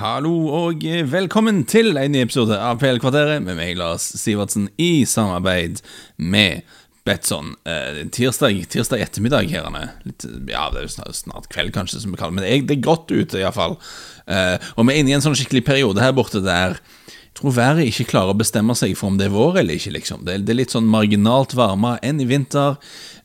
Hallo 0.00 0.46
og 0.48 0.80
velkommen 1.12 1.58
til 1.68 1.98
en 2.00 2.14
ny 2.14 2.22
episode 2.24 2.56
av 2.56 2.78
PL-kvarteret 2.80 3.42
med 3.44 3.58
meg, 3.58 3.74
Lars 3.76 4.06
Sivertsen, 4.16 4.70
i 4.80 5.04
samarbeid 5.04 5.82
med 6.16 6.62
Betson. 7.04 7.50
Eh, 7.68 7.98
tirsdag, 8.08 8.62
tirsdag 8.72 9.04
ettermiddag 9.04 9.52
her. 9.52 9.68
Litt, 10.08 10.24
ja, 10.48 10.70
det 10.72 10.80
er 10.80 10.86
jo 10.86 10.94
snart, 10.94 11.18
snart, 11.18 11.50
kveld, 11.52 11.74
kanskje, 11.76 12.00
som 12.00 12.14
vi 12.14 12.20
kaller 12.22 12.32
det. 12.32 12.46
Men 12.48 12.70
det 12.70 12.78
er 12.78 12.86
godt 12.86 13.12
ute, 13.12 13.42
iallfall. 13.42 13.76
Eh, 14.24 14.56
og 14.72 14.88
vi 14.88 14.94
er 14.94 15.02
inne 15.02 15.12
i 15.12 15.18
en 15.18 15.26
sånn 15.26 15.36
skikkelig 15.36 15.66
periode 15.68 16.00
her 16.00 16.16
borte 16.16 16.40
der 16.48 16.80
tror 17.40 17.54
været 17.56 17.88
ikke 17.88 18.10
klarer 18.12 18.34
å 18.34 18.38
bestemme 18.38 18.74
seg 18.76 18.92
for 18.98 19.10
om 19.10 19.16
det 19.18 19.30
er 19.30 19.34
vår 19.34 19.62
eller 19.62 19.78
ikke. 19.78 19.94
liksom. 19.96 20.24
Det, 20.26 20.36
er 20.44 20.58
litt 20.58 20.74
sånn 20.74 20.88
marginalt 20.90 21.54
varmere 21.56 22.00
enn 22.06 22.20
i 22.20 22.26
vinter, 22.28 22.76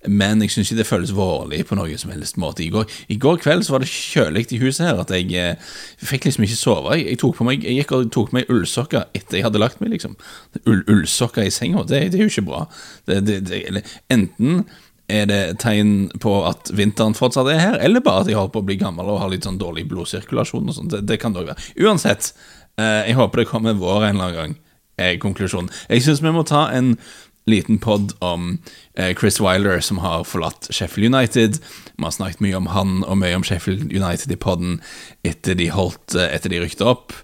men 0.07 0.43
jeg 0.43 0.53
syns 0.53 0.71
ikke 0.71 0.79
det 0.79 0.87
føles 0.87 1.13
vårlig 1.15 1.63
på 1.67 1.75
noen 1.75 1.99
som 1.99 2.13
helst 2.13 2.39
måte. 2.41 2.63
I 2.63 2.71
går, 2.73 2.87
I 3.11 3.19
går, 3.21 3.41
kveld 3.43 3.67
var 3.69 3.83
det 3.83 3.91
kjølig 3.91 4.47
i 4.55 4.61
huset 4.61 4.85
her 4.87 5.01
at 5.03 5.11
jeg, 5.11 5.27
jeg 5.33 5.57
eh, 5.57 5.75
fikk 6.05 6.29
liksom 6.29 6.47
ikke 6.47 6.61
sove. 6.61 6.95
Jeg, 7.01 7.19
på 7.19 7.47
meg, 7.47 7.65
jeg 7.65 7.81
gikk 7.81 7.93
og 7.97 8.09
tok 8.13 8.31
på 8.31 8.39
meg 8.39 8.49
ullsokker 8.53 9.09
etter 9.17 9.39
jeg 9.39 9.47
hadde 9.47 9.61
lagt 9.61 9.83
meg, 9.83 9.91
liksom. 9.97 10.15
Ull, 10.63 10.83
ullsokker 10.91 11.45
i 11.45 11.53
senga, 11.53 11.83
det, 11.83 12.07
det, 12.13 12.19
er 12.19 12.27
jo 12.27 12.33
ikke 12.33 12.47
bra. 12.47 12.65
Det, 13.09 13.85
enten 14.13 14.65
er 15.11 15.27
det 15.29 15.41
tegn 15.61 16.07
på 16.21 16.39
at 16.47 16.71
vinteren 16.73 17.13
fortsatt 17.17 17.49
er 17.51 17.61
her, 17.61 17.79
eller 17.83 18.01
bare 18.01 18.23
at 18.23 18.29
jeg 18.31 18.39
holder 18.39 18.53
på 18.55 18.63
å 18.63 18.67
bli 18.69 18.77
gammel 18.81 19.09
og 19.11 19.19
har 19.21 19.29
litt 19.29 19.45
sånn 19.45 19.59
dårlig 19.61 19.85
blodsirkulasjon 19.91 20.71
og 20.71 20.77
sånn? 20.77 20.89
Det, 20.89 21.03
det 21.05 21.19
kan 21.21 21.35
det 21.35 21.43
òg 21.43 21.51
være. 21.51 21.67
Uansett, 21.85 22.31
jeg 22.81 23.15
håper 23.15 23.41
det 23.41 23.47
kommer 23.47 23.77
vår 23.79 24.03
en 24.03 24.15
eller 24.15 24.25
annen 24.25 24.35
gang, 24.35 24.57
er 24.97 25.19
konklusjonen. 25.21 25.69
Jeg 25.89 26.03
syns 26.03 26.23
vi 26.23 26.33
må 26.35 26.43
ta 26.47 26.65
en 26.75 26.95
liten 27.47 27.79
pod 27.79 28.15
om 28.25 28.55
eh, 28.55 28.59
Chris 29.19 29.41
Wilder, 29.43 29.81
som 29.83 29.97
har 30.03 30.23
forlatt 30.23 30.69
Sheffield 30.71 31.15
United. 31.15 31.59
Vi 31.95 32.03
har 32.03 32.13
snakket 32.15 32.43
mye 32.43 32.55
om 32.55 32.69
han 32.71 33.01
og 33.03 33.19
mye 33.19 33.35
om 33.35 33.43
Sheffield 33.43 33.91
United 33.91 34.31
i 34.31 34.39
poden 34.39 34.77
etter 35.27 35.57
de 35.59 35.67
holdt, 35.73 36.15
eh, 36.15 36.31
etter 36.35 36.53
de 36.53 36.61
rykte 36.63 36.87
opp. 36.87 37.15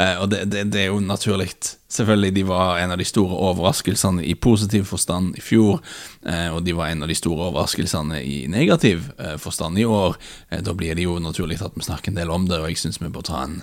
Og 0.00 0.30
det, 0.30 0.44
det, 0.48 0.68
det 0.72 0.84
er 0.84 0.92
jo 0.92 1.00
naturlig 1.02 1.50
Selvfølgelig, 1.90 2.34
de 2.34 2.42
var 2.46 2.78
en 2.78 2.92
av 2.94 2.98
de 3.00 3.04
store 3.04 3.34
overraskelsene 3.34 4.22
i 4.22 4.36
positiv 4.38 4.84
forstand 4.86 5.34
i 5.34 5.42
fjor, 5.42 5.80
eh, 6.22 6.46
og 6.54 6.62
de 6.62 6.74
var 6.78 6.92
en 6.92 7.02
av 7.02 7.10
de 7.10 7.16
store 7.18 7.48
overraskelsene 7.48 8.20
i 8.22 8.44
negativ 8.46 9.08
eh, 9.18 9.34
forstand 9.42 9.78
i 9.82 9.84
år. 9.84 10.14
Eh, 10.50 10.62
da 10.62 10.70
blir 10.78 10.94
det 10.94 11.08
jo 11.08 11.16
naturlig 11.18 11.58
at 11.58 11.74
vi 11.74 11.82
snakker 11.82 12.12
en 12.12 12.20
del 12.20 12.30
om 12.30 12.46
det, 12.46 12.60
og 12.60 12.70
jeg 12.70 12.78
syns 12.78 13.00
vi 13.02 13.10
bør 13.10 13.26
ta 13.26 13.40
en, 13.42 13.56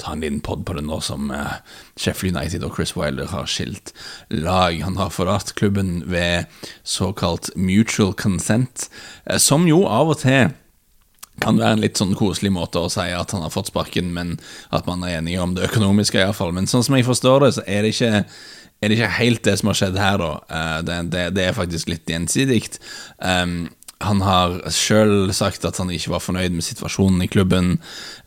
ta 0.00 0.14
en 0.14 0.24
liten 0.24 0.40
pod 0.40 0.64
på 0.64 0.78
det 0.78 0.86
nå 0.86 0.96
som 1.04 1.28
Sheffield 2.00 2.38
United 2.38 2.64
og 2.64 2.78
Chris 2.78 2.94
Wilder 2.96 3.28
har 3.34 3.52
skilt 3.52 3.92
lag. 4.32 4.80
Han 4.80 4.96
har 4.96 5.12
forlatt 5.12 5.52
klubben 5.60 6.06
ved 6.08 6.48
såkalt 7.14 7.52
mutual 7.56 8.12
consent, 8.18 8.88
som 9.38 9.68
jo 9.70 9.84
av 9.86 10.10
og 10.14 10.22
til 10.26 10.52
kan 11.42 11.58
være 11.58 11.76
en 11.76 11.82
litt 11.82 11.98
sånn 11.98 12.14
koselig 12.18 12.52
måte 12.54 12.80
å 12.80 12.90
si 12.92 13.06
at 13.10 13.34
han 13.34 13.42
har 13.44 13.52
fått 13.52 13.72
sparken, 13.72 14.12
men 14.14 14.36
at 14.74 14.86
man 14.86 15.02
er 15.06 15.18
enige 15.18 15.42
om 15.42 15.54
det 15.56 15.66
økonomiske, 15.68 16.20
iallfall. 16.20 16.52
Men 16.54 16.70
sånn 16.70 16.84
som 16.86 16.96
jeg 16.98 17.06
forstår 17.08 17.46
det, 17.46 17.52
så 17.56 17.64
er 17.66 17.82
det 17.82 17.94
ikke, 17.94 18.12
er 18.22 18.90
det 18.90 18.98
ikke 18.98 19.14
helt 19.18 19.46
det 19.46 19.56
som 19.60 19.70
har 19.70 19.80
skjedd 19.80 19.98
her, 19.98 20.20
da. 20.22 20.34
Eh, 20.58 20.76
det, 20.86 21.00
det, 21.14 21.24
det 21.38 21.48
er 21.48 21.56
faktisk 21.56 21.90
litt 21.90 22.10
gjensidig. 22.10 22.62
Um, 23.18 23.64
han 24.04 24.20
har 24.26 24.58
sjøl 24.74 25.32
sagt 25.34 25.64
at 25.64 25.78
han 25.80 25.90
ikke 25.92 26.12
var 26.12 26.22
fornøyd 26.22 26.54
med 26.54 26.66
situasjonen 26.66 27.24
i 27.24 27.30
klubben. 27.30 27.78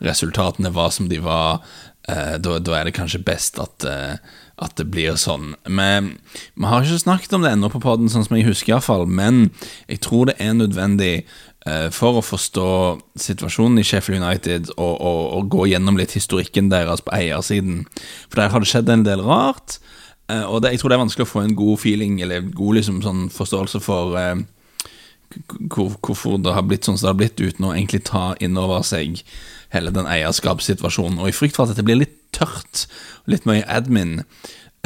Resultatene 0.04 0.72
var 0.74 0.94
som 0.96 1.10
de 1.12 1.20
var. 1.24 1.62
Uh, 2.08 2.38
da, 2.40 2.60
da, 2.64 2.78
er 2.78 2.88
det 2.88 2.96
kanskje 2.96 3.20
best 3.28 3.60
at, 3.60 3.84
uh, 3.84 4.16
at 4.64 4.78
det 4.80 4.88
blir 4.94 5.18
sånn. 5.20 5.58
Men 5.68 6.14
Vi 6.56 6.70
har 6.70 6.86
ikke 6.86 7.04
snakket 7.04 7.36
om 7.36 7.44
det 7.44 7.52
ennå 7.52 7.68
på 7.74 7.84
poden, 7.84 8.08
sånn 8.10 8.24
som 8.24 8.38
jeg 8.38 8.48
husker, 8.48 8.78
iallfall. 8.78 9.04
Men 9.12 9.50
jeg 9.92 10.00
tror 10.08 10.32
det 10.32 10.38
er 10.40 10.56
nødvendig 10.56 11.16
Eh, 11.68 11.88
for 11.92 12.20
å 12.20 12.24
forstå 12.24 12.70
situasjonen 13.20 13.82
i 13.82 13.86
Sheffield 13.88 14.22
United 14.22 14.70
og, 14.78 14.94
og, 14.94 15.22
og, 15.36 15.48
gå 15.52 15.66
gjennom 15.74 15.98
litt 16.00 16.14
historikken 16.16 16.70
deres 16.72 17.04
på 17.04 17.12
eiersiden. 17.18 17.82
For 18.30 18.40
der 18.40 18.54
har 18.54 18.64
det 18.64 18.70
skjedd 18.72 18.92
en 18.94 19.04
del 19.08 19.24
rart, 19.26 19.80
eh, 20.32 20.46
og 20.46 20.62
det, 20.64 20.76
jeg 20.76 20.84
tror 20.84 20.94
det 20.94 21.00
er 21.00 21.04
vanskelig 21.04 21.28
å 21.28 21.32
få 21.34 21.44
en 21.44 21.58
god 21.58 21.82
feeling, 21.82 22.22
eller 22.24 22.46
god 22.56 22.80
liksom, 22.80 23.02
sånn 23.04 23.26
forståelse 23.34 23.82
for 23.84 24.16
hvorfor 25.70 26.38
det 26.42 26.56
har 26.56 26.66
blitt 26.68 26.88
sånn 26.88 26.98
som 26.98 27.10
det 27.10 27.14
har 27.14 27.22
blitt, 27.22 27.42
uten 27.42 27.68
å 27.68 27.74
egentlig 27.76 28.06
ta 28.08 28.32
inn 28.44 28.58
over 28.60 28.86
seg 28.88 29.22
hele 29.76 29.92
den 29.92 30.08
eierskapssituasjonen. 30.10 31.20
Og 31.22 31.32
i 31.32 31.36
frykt 31.36 31.58
for 31.58 31.68
at 31.68 31.76
dette 31.76 31.86
blir 31.88 32.00
litt 32.00 32.16
tørt, 32.36 32.86
litt 33.28 33.48
mye 33.48 33.66
admin, 33.72 34.22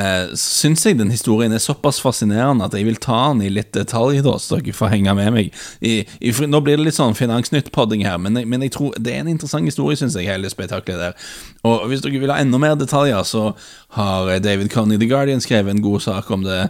eh, 0.01 0.31
syns 0.39 0.85
jeg 0.85 0.97
den 0.97 1.11
historien 1.13 1.53
er 1.53 1.61
såpass 1.61 1.99
fascinerende 2.01 2.65
at 2.65 2.75
jeg 2.77 2.87
vil 2.87 2.97
ta 3.01 3.19
den 3.29 3.43
i 3.45 3.51
litt 3.53 3.71
detalj, 3.75 4.21
da, 4.25 4.37
så 4.39 4.57
dere 4.57 4.75
får 4.75 4.93
henge 4.95 5.15
med 5.17 5.33
meg. 5.35 5.51
I, 5.81 5.93
i, 6.21 6.31
nå 6.31 6.61
blir 6.65 6.79
det 6.79 6.87
litt 6.87 6.97
sånn 6.97 7.17
Finansnytt-podding 7.17 8.05
her, 8.07 8.17
men, 8.21 8.39
men, 8.41 8.65
jeg 8.65 8.75
tror 8.77 8.97
det 8.97 9.13
er 9.13 9.25
en 9.25 9.33
interessant 9.33 9.67
historie, 9.67 9.99
syns 9.99 10.17
jeg, 10.17 10.29
hele 10.31 10.49
spetakkelet 10.51 11.05
der. 11.05 11.29
Og 11.67 11.85
hvis 11.91 12.03
dere 12.05 12.23
vil 12.23 12.33
ha 12.33 12.39
enda 12.41 12.61
mer 12.61 12.79
detaljer, 12.79 13.21
så 13.27 13.51
har 13.97 14.33
David 14.41 14.71
Coney 14.73 14.97
The 14.97 15.09
Guardian 15.11 15.43
skrevet 15.43 15.75
en 15.75 15.85
god 15.85 16.07
sak 16.07 16.31
om 16.33 16.47
det. 16.47 16.63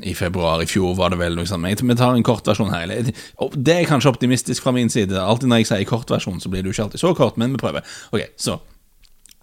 I 0.00 0.14
februar 0.16 0.62
i 0.62 0.66
fjor 0.66 0.94
var 0.96 1.12
det 1.12 1.18
vel 1.20 1.36
noe 1.36 1.48
sånt. 1.48 1.68
Vi 1.68 1.96
tar 1.98 2.16
en 2.16 2.24
kort 2.24 2.46
versjon 2.48 2.72
her. 2.72 2.88
Det 2.88 3.74
er 3.76 3.88
kanskje 3.88 4.14
optimistisk 4.14 4.64
fra 4.64 4.72
min 4.72 4.90
side. 4.90 5.18
Alltid 5.20 5.50
når 5.52 5.62
jeg 5.62 5.72
sier 5.72 5.88
kort 5.88 6.10
versjon, 6.10 6.40
så 6.40 6.48
blir 6.48 6.64
det 6.64 6.72
jo 6.72 6.76
ikke 6.78 6.86
alltid 6.88 7.04
så 7.04 7.14
kort, 7.18 7.36
men 7.36 7.52
vi 7.52 7.60
prøver. 7.60 7.84
Ok, 8.12 8.24
så 8.40 8.58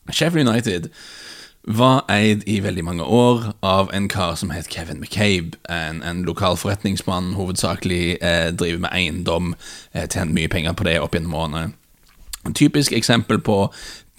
Sheffield 0.09 0.49
United 0.49 0.89
var 1.69 2.05
eid 2.09 2.43
i 2.49 2.59
veldig 2.63 2.83
mange 2.87 3.03
år 3.03 3.51
av 3.61 3.91
en 3.93 4.07
kar 4.09 4.35
som 4.39 4.49
het 4.49 4.71
Kevin 4.73 5.01
McCabe. 5.03 5.59
En, 5.69 6.01
en 6.01 6.23
lokal 6.25 6.57
forretningsmann, 6.57 7.35
hovedsakelig 7.37 8.17
eh, 8.21 8.49
driver 8.55 8.87
med 8.87 8.95
eiendom, 8.95 9.53
eh, 9.93 10.07
tjent 10.07 10.33
mye 10.33 10.49
penger 10.49 10.73
på 10.73 10.87
det 10.87 10.97
opp 11.03 11.13
gjennom 11.13 11.35
årene. 11.35 11.65
En 12.47 12.55
typisk 12.55 12.95
eksempel 12.95 13.41
på 13.43 13.67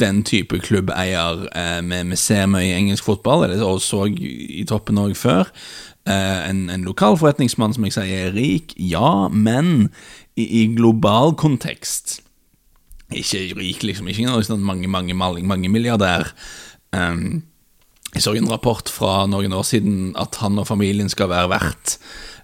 den 0.01 0.23
type 0.25 0.61
klubbeier 0.63 1.47
eh, 1.57 1.81
vi, 1.83 2.17
ser 2.17 2.47
mye 2.47 2.69
i 2.69 2.77
engelsk 2.77 3.09
fotball, 3.09 3.49
eller 3.49 3.65
og 3.67 3.81
så 3.85 4.07
i 4.07 4.65
toppen 4.69 5.01
òg 5.01 5.17
før. 5.19 5.49
Eh, 6.11 6.49
en, 6.49 6.65
en, 6.73 6.87
lokal 6.89 7.19
forretningsmann 7.21 7.77
som 7.77 7.87
jeg 7.87 7.95
sier 7.95 8.27
er 8.27 8.35
rik, 8.35 8.75
ja, 8.77 9.29
men 9.31 9.91
i, 10.35 10.47
i 10.63 10.65
global 10.75 11.37
kontekst 11.39 12.19
Ikke 13.15 13.45
rik, 13.59 13.85
liksom, 13.87 14.09
ikke 14.11 14.43
sånn 14.47 14.67
mange, 14.67 14.91
mange, 14.91 15.15
mange, 15.19 15.43
mange 15.47 15.71
milliardær. 15.71 16.31
Um, 16.95 17.43
jeg 18.15 18.25
så 18.25 18.35
en 18.35 18.51
rapport 18.51 18.91
fra 18.91 19.25
noen 19.31 19.55
år 19.55 19.67
siden 19.67 20.13
at 20.19 20.41
han 20.43 20.59
og 20.59 20.67
familien 20.67 21.11
skal 21.11 21.31
være 21.31 21.51
verdt 21.53 21.97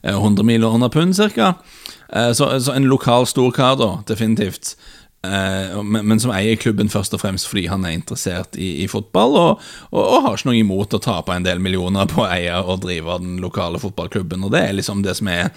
100 0.06 0.42
eh, 0.42 0.46
millioner 0.46 0.90
pund, 0.92 1.14
ca. 1.14 1.54
Eh, 2.12 2.32
så, 2.34 2.50
så, 2.60 2.74
en 2.74 2.86
lokal 2.90 3.26
storkar, 3.26 3.78
da, 3.80 3.90
definitivt. 4.06 4.76
Uh, 5.26 5.82
men, 5.82 6.20
som 6.22 6.32
eier 6.34 6.58
klubben 6.60 6.90
først 6.92 7.14
og 7.16 7.22
fremst 7.22 7.48
fordi 7.50 7.66
han 7.70 7.84
er 7.86 7.96
interessert 7.96 8.56
i, 8.58 8.84
i 8.84 8.88
fotball, 8.90 9.36
og, 9.40 9.68
og, 9.90 10.00
og, 10.02 10.16
har 10.24 10.38
ikke 10.38 10.50
noe 10.50 10.60
imot 10.60 10.96
å 10.96 11.02
tape 11.02 11.34
en 11.34 11.46
del 11.46 11.62
millioner 11.62 12.08
på 12.10 12.22
å 12.24 12.30
eie 12.30 12.56
og 12.62 12.84
drive 12.84 13.18
den 13.22 13.38
lokale 13.42 13.80
fotballklubben. 13.82 14.44
Og 14.46 14.54
det 14.54 14.62
er 14.62 14.76
liksom 14.78 15.02
det 15.06 15.16
som 15.18 15.30
er 15.32 15.48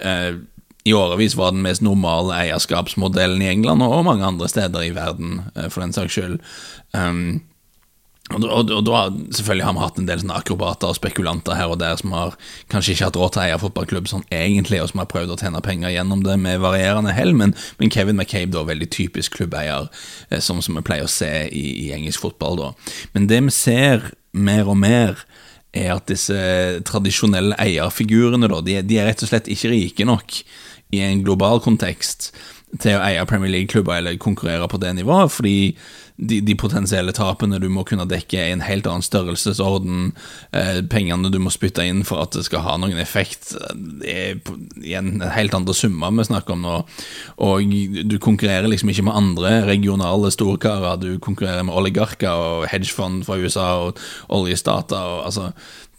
eh, 0.00 0.38
I 0.86 0.94
årevis 0.96 1.36
var 1.38 1.52
den 1.54 1.64
mest 1.66 1.84
normale 1.84 2.36
eierskapsmodellen 2.44 3.42
i 3.44 3.50
England 3.50 3.84
og 3.84 4.06
mange 4.06 4.26
andre 4.26 4.48
steder 4.50 4.86
i 4.86 4.94
verden, 4.96 5.42
uh, 5.56 5.68
for 5.68 5.84
den 5.84 5.94
saks 5.96 6.16
skyld. 6.16 6.40
Um, 6.96 7.42
og, 8.34 8.42
og, 8.42 8.70
og, 8.74 8.80
da 8.86 9.00
selvfølgelig 9.38 9.64
har 9.68 9.74
vi 9.76 9.82
hatt 9.84 9.98
en 10.00 10.08
del 10.08 10.22
sånne 10.22 10.38
akrobater 10.40 10.90
og 10.90 10.96
spekulanter 10.98 11.54
her 11.54 11.70
og 11.70 11.78
der 11.78 11.94
som 12.00 12.14
har 12.16 12.34
kanskje 12.72 12.96
ikke 12.96 13.06
hatt 13.06 13.18
råd 13.20 13.34
til 13.34 13.42
å 13.42 13.44
eie 13.44 13.60
fotballklubb 13.62 14.10
sånn 14.10 14.26
egentlig, 14.34 14.80
og 14.82 14.90
som 14.90 15.02
har 15.02 15.10
prøvd 15.12 15.36
å 15.36 15.38
tjene 15.44 15.62
penger 15.62 15.94
gjennom 15.94 16.24
det 16.26 16.34
med 16.42 16.62
varierende 16.64 17.14
hell, 17.14 17.30
men, 17.38 17.54
men 17.78 17.92
Kevin 17.94 18.18
McCabe 18.18 18.50
da, 18.56 18.64
veldig 18.66 18.90
typisk 18.90 19.38
klubbeier, 19.38 19.86
som, 20.42 20.58
som 20.64 20.78
vi 20.78 20.84
pleier 20.86 21.06
å 21.06 21.12
se 21.12 21.30
i, 21.46 21.66
i, 21.86 21.88
engelsk 21.94 22.26
fotball. 22.26 22.58
da. 22.58 22.72
Men 23.14 23.30
det 23.30 23.40
vi 23.46 23.54
ser 23.54 24.10
mer 24.34 24.66
og 24.66 24.80
mer, 24.82 25.22
er 25.76 25.92
at 25.92 26.08
disse 26.08 26.36
tradisjonelle 26.88 27.56
eierfigurene 27.60 28.48
da, 28.48 28.62
de, 28.64 28.78
de 28.86 28.96
er 28.96 29.10
rett 29.10 29.22
og 29.26 29.28
slett 29.28 29.50
ikke 29.52 29.72
rike 29.74 30.06
nok 30.08 30.38
i 30.96 31.02
en 31.04 31.20
global 31.26 31.60
kontekst 31.60 32.30
til 32.80 32.96
å 32.96 33.02
eie 33.04 33.24
Premier 33.28 33.52
League-klubber 33.52 34.00
eller 34.00 34.18
konkurrere 34.20 34.68
på 34.70 34.80
det 34.82 34.94
nivået, 34.96 35.32
fordi 35.32 35.56
de, 36.16 36.40
de, 36.40 36.54
potensielle 36.56 37.12
tapene 37.16 37.58
du 37.60 37.68
må 37.72 37.84
kunne 37.88 38.06
dekke, 38.08 38.38
er 38.40 38.54
en 38.54 38.64
helt 38.64 38.88
annen 38.88 39.04
størrelsesorden. 39.04 40.10
Eh, 40.56 40.80
pengene 40.90 41.30
du 41.32 41.38
må 41.42 41.52
spytte 41.52 41.84
inn 41.84 42.02
for 42.08 42.24
at 42.24 42.36
det 42.36 42.46
skal 42.48 42.64
ha 42.64 42.76
noen 42.80 43.00
effekt, 43.02 43.52
det 43.74 44.14
er 44.14 44.40
igjen 44.80 45.20
helt 45.34 45.56
andre 45.56 45.76
summer 45.76 46.14
vi 46.16 46.28
snakker 46.28 46.56
om 46.56 46.64
nå. 46.64 46.76
Og 47.44 47.76
du 48.08 48.16
konkurrerer 48.22 48.70
liksom 48.70 48.92
ikke 48.92 49.06
med 49.10 49.18
andre 49.18 49.54
regionale 49.68 50.32
storkarer, 50.32 51.00
du 51.02 51.18
konkurrerer 51.22 51.66
med 51.66 51.76
oligarker 51.76 52.32
og 52.32 52.68
hedgefond 52.72 53.26
fra 53.28 53.38
USA 53.40 53.68
og 53.84 54.00
oljestater. 54.32 54.96
Og, 54.96 55.26
altså, 55.28 55.50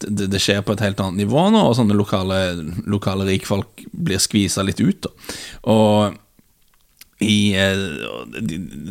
det, 0.02 0.30
det, 0.32 0.42
skjer 0.42 0.64
på 0.66 0.74
et 0.74 0.82
helt 0.82 1.00
annet 1.02 1.24
nivå 1.24 1.48
nå, 1.54 1.62
og 1.68 1.76
sånne 1.78 1.96
lokale, 1.96 2.40
lokale 2.90 3.26
rikfolk 3.28 3.86
blir 3.92 4.22
skvisa 4.22 4.66
litt 4.66 4.82
ut. 4.82 5.06
Da. 5.06 5.36
Og 5.70 6.18
i, 7.20 7.56
eh, 7.56 7.76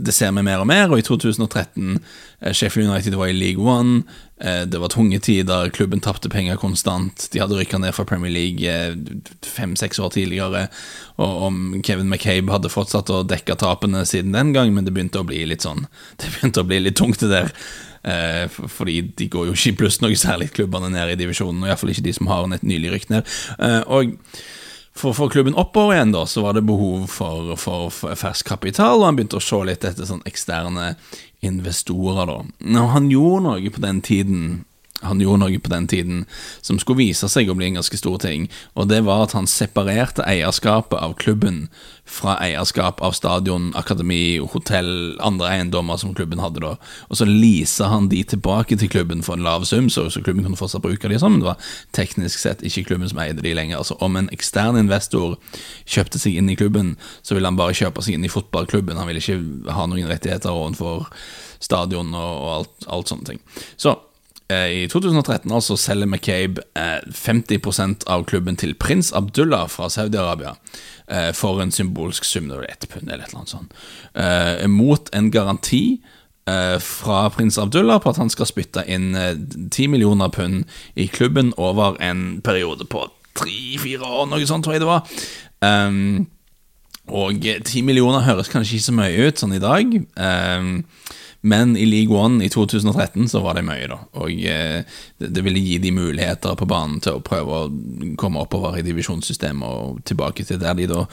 det 0.03 0.12
ser 0.12 0.33
vi 0.35 0.44
mer 0.44 0.59
og 0.59 0.68
mer, 0.68 0.91
og 0.91 1.00
i 1.00 1.06
2013 1.06 2.00
eh, 2.41 2.51
Sheffield 2.51 2.89
United 2.89 3.15
var 3.15 3.31
i 3.31 3.35
League 3.35 3.63
One. 3.63 4.01
Eh, 4.44 4.65
det 4.68 4.81
var 4.83 4.91
tunge 4.91 5.19
tider, 5.24 5.69
klubben 5.71 6.03
tapte 6.03 6.29
penger 6.29 6.59
konstant. 6.59 7.29
De 7.31 7.39
hadde 7.39 7.56
rykka 7.56 7.79
ned 7.79 7.95
fra 7.95 8.03
Premier 8.07 8.33
League 8.33 8.68
fem-seks 9.47 10.03
år 10.03 10.12
tidligere. 10.18 10.65
Og 11.24 11.47
om 11.47 11.79
Kevin 11.88 12.12
McCabe 12.12 12.51
hadde 12.51 12.74
fortsatt 12.74 13.13
å 13.15 13.24
dekke 13.24 13.56
tapene 13.63 14.03
siden 14.06 14.35
den 14.35 14.51
gang, 14.57 14.75
men 14.75 14.83
det 14.83 14.95
begynte 14.97 15.23
å 15.23 15.27
bli 15.27 15.45
litt 15.47 15.63
sånn 15.63 15.88
Det 16.19 16.33
begynte 16.35 16.65
å 16.65 16.68
bli 16.68 16.83
litt 16.83 17.00
tungt, 17.00 17.23
det 17.23 17.31
der. 17.31 17.56
Fordi 18.71 19.01
de 19.19 19.25
går 19.31 19.50
jo 19.50 19.56
ikke 19.56 19.71
i 19.71 19.80
pluss 19.81 19.97
noe 20.03 20.15
særlig, 20.19 20.51
klubbene 20.56 20.91
nede 20.91 21.15
i 21.15 21.19
divisjonen. 21.19 21.63
Og 21.63 21.71
iallfall 21.71 21.95
ikke 21.95 22.06
de 22.06 22.13
som 22.15 22.30
har 22.31 22.45
et 22.56 22.68
nylig 22.68 22.94
rykk 22.94 23.09
ned. 23.12 23.35
Og 23.88 24.15
for 24.97 25.13
å 25.13 25.17
få 25.17 25.29
klubben 25.31 25.57
oppover 25.57 25.95
igjen, 25.95 26.13
da, 26.15 26.25
så 26.29 26.44
var 26.45 26.57
det 26.57 26.65
behov 26.67 27.07
for, 27.11 27.53
for, 27.61 27.94
fersk 27.94 28.49
kapital, 28.49 29.01
og 29.01 29.09
han 29.09 29.19
begynte 29.19 29.39
å 29.39 29.44
se 29.44 29.59
litt 29.67 29.85
etter 29.85 30.09
sånn 30.09 30.25
eksterne 30.29 30.95
investorer. 31.45 32.29
da. 32.29 32.39
Og 32.81 32.89
han 32.95 33.11
gjorde 33.13 33.44
noe 33.45 33.73
på 33.73 33.83
den 33.83 34.01
tiden 34.05 34.47
han 35.05 35.21
gjorde 35.21 35.44
noe 35.44 35.59
på 35.61 35.69
den 35.69 35.85
tiden 35.88 36.23
som 36.65 36.79
skulle 36.81 37.03
vise 37.03 37.29
seg 37.29 37.49
å 37.49 37.55
bli 37.57 37.69
en 37.69 37.77
ganske 37.77 37.99
stor 37.99 38.17
ting, 38.23 38.47
og 38.73 38.89
det 38.89 39.03
var 39.05 39.27
at 39.27 39.35
han 39.38 39.49
separerte 39.49 40.25
eierskapet 40.25 40.97
av 40.97 41.13
klubben 41.21 41.67
fra 42.07 42.38
eierskap 42.41 43.01
av 43.03 43.13
stadion, 43.13 43.69
akademi, 43.77 44.39
hotell, 44.53 44.89
andre 45.21 45.51
eiendommer 45.51 45.99
som 46.01 46.15
klubben 46.17 46.41
hadde 46.41 46.63
da, 46.63 46.73
og 47.11 47.19
så 47.19 47.27
leasa 47.27 47.91
han 47.91 48.07
de 48.09 48.23
tilbake 48.23 48.79
til 48.79 48.89
klubben 48.89 49.21
for 49.27 49.38
en 49.38 49.45
lav 49.45 49.67
sum, 49.69 49.91
så, 49.94 50.07
så 50.09 50.23
klubben 50.23 50.47
kunne 50.47 50.57
fortsatt 50.59 50.85
bruke 50.85 51.11
de 51.11 51.19
sammen. 51.19 51.44
Det 51.44 51.51
var 51.51 51.69
teknisk 51.97 52.41
sett 52.41 52.63
ikke 52.65 52.88
klubben 52.88 53.11
som 53.11 53.19
eide 53.21 53.44
de 53.44 53.53
lenger. 53.53 53.81
Altså 53.81 53.99
Om 54.03 54.17
en 54.17 54.31
ekstern 54.33 54.79
investor 54.79 55.35
kjøpte 55.85 56.21
seg 56.21 56.39
inn 56.39 56.49
i 56.49 56.57
klubben, 56.57 56.95
så 57.21 57.35
ville 57.35 57.51
han 57.51 57.59
bare 57.59 57.75
kjøpe 57.77 58.01
seg 58.05 58.17
inn 58.17 58.25
i 58.25 58.31
fotballklubben, 58.31 58.97
han 58.97 59.11
ville 59.11 59.21
ikke 59.21 59.73
ha 59.75 59.85
noen 59.85 60.09
rettigheter 60.09 60.55
overfor 60.55 61.11
stadion 61.59 62.13
og, 62.15 62.33
og 62.39 62.51
alt, 62.55 62.88
alt 62.88 63.11
sånne 63.11 63.33
ting. 63.33 63.44
Så 63.75 63.97
I 64.49 64.85
2013 64.88 65.51
altså 65.51 65.75
selger 65.75 66.07
McCabe 66.07 66.63
50 67.11 67.57
eh, 67.57 67.95
av 68.07 68.23
klubben 68.29 68.55
til 68.55 68.75
prins 68.79 69.11
Abdullah 69.11 69.67
fra 69.67 69.89
Saudi-Arabia 69.91 70.53
eh, 71.11 71.33
for 71.35 71.59
en 71.59 71.71
symbolsk 71.71 72.23
sum, 72.23 72.51
ett 72.63 72.88
pund 72.88 73.11
eller 73.11 73.25
et 73.25 73.33
eller 73.33 73.41
annet 73.41 73.51
sånt, 73.51 73.75
mot 74.71 75.09
en 75.13 75.31
garanti 75.31 75.99
fra 76.79 77.25
prins 77.35 77.57
Abdullah 77.59 77.99
på 77.99 78.13
at 78.13 78.21
han 78.21 78.29
skal 78.31 78.47
spytte 78.47 78.85
inn 78.88 79.09
10 79.67 79.89
millioner 79.91 80.31
pund 80.31 80.63
i 80.95 81.09
klubben 81.11 81.51
over 81.57 81.99
en 81.99 82.39
periode 82.39 82.88
på 82.88 83.03
tre-fire 83.38 84.07
år, 84.07 84.29
noe 84.31 84.47
sånt 84.47 84.65
tror 84.65 84.77
jeg 84.77 84.83
det 84.83 84.89
var. 84.89 85.03
Um, 85.59 86.27
og 87.07 87.44
10 87.44 87.85
millioner 87.88 88.25
høres 88.25 88.51
kanskje 88.51 88.77
ikke 88.77 88.88
så 88.89 88.95
mye 88.97 89.27
ut 89.27 89.41
sånn 89.41 89.55
i 89.55 89.63
dag. 89.63 89.94
Um, 90.19 90.71
men 91.41 91.77
i 91.77 91.85
League 91.85 92.17
One 92.17 92.45
i 92.45 92.49
2013 92.49 93.29
så 93.29 93.41
var 93.43 93.57
det 93.57 93.63
mye, 93.67 93.87
da. 93.89 93.99
Og 94.17 94.33
eh, 94.49 94.83
det, 95.21 95.43
ville 95.45 95.61
gi 95.61 95.77
de 95.81 95.91
muligheter 95.93 96.55
på 96.57 96.67
banen 96.69 96.99
til 97.03 97.17
å 97.17 97.23
prøve 97.23 97.59
å 97.59 98.15
komme 98.19 98.41
oppover 98.41 98.79
i 98.79 98.85
divisjonssystemet 98.85 99.67
og 99.67 100.01
tilbake 100.07 100.47
til 100.47 100.59
der 100.61 100.77
de 100.77 100.87
da 100.89 101.03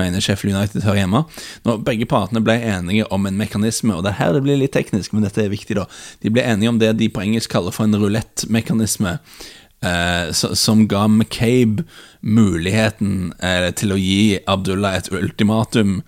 mener 0.00 0.24
Sheffield 0.24 0.56
United 0.56 0.86
hører 0.86 1.02
hjemme. 1.02 1.24
Når 1.68 1.82
begge 1.86 2.08
partene 2.10 2.42
ble 2.44 2.56
enige 2.60 3.08
om 3.14 3.28
en 3.28 3.38
mekanisme, 3.40 3.96
og 3.96 4.06
det 4.06 4.14
er 4.14 4.20
her 4.22 4.36
det 4.36 4.44
blir 4.46 4.60
litt 4.60 4.74
teknisk, 4.76 5.12
men 5.12 5.26
dette 5.26 5.44
er 5.44 5.52
viktig, 5.52 5.76
da. 5.78 5.88
De 6.24 6.32
ble 6.32 6.46
enige 6.46 6.72
om 6.72 6.80
det 6.80 6.94
de 6.98 7.10
på 7.12 7.24
engelsk 7.24 7.52
kaller 7.52 7.74
for 7.74 7.88
en 7.88 8.00
rulettmekanisme. 8.00 9.18
Eh, 9.84 10.32
som 10.32 10.86
ga 10.88 11.04
McCabe 11.08 11.84
muligheten 12.24 13.34
eh, 13.42 13.68
til 13.76 13.92
å 13.92 14.00
gi 14.00 14.38
Abdullah 14.48 14.96
et 14.96 15.10
ultimatum 15.12 15.98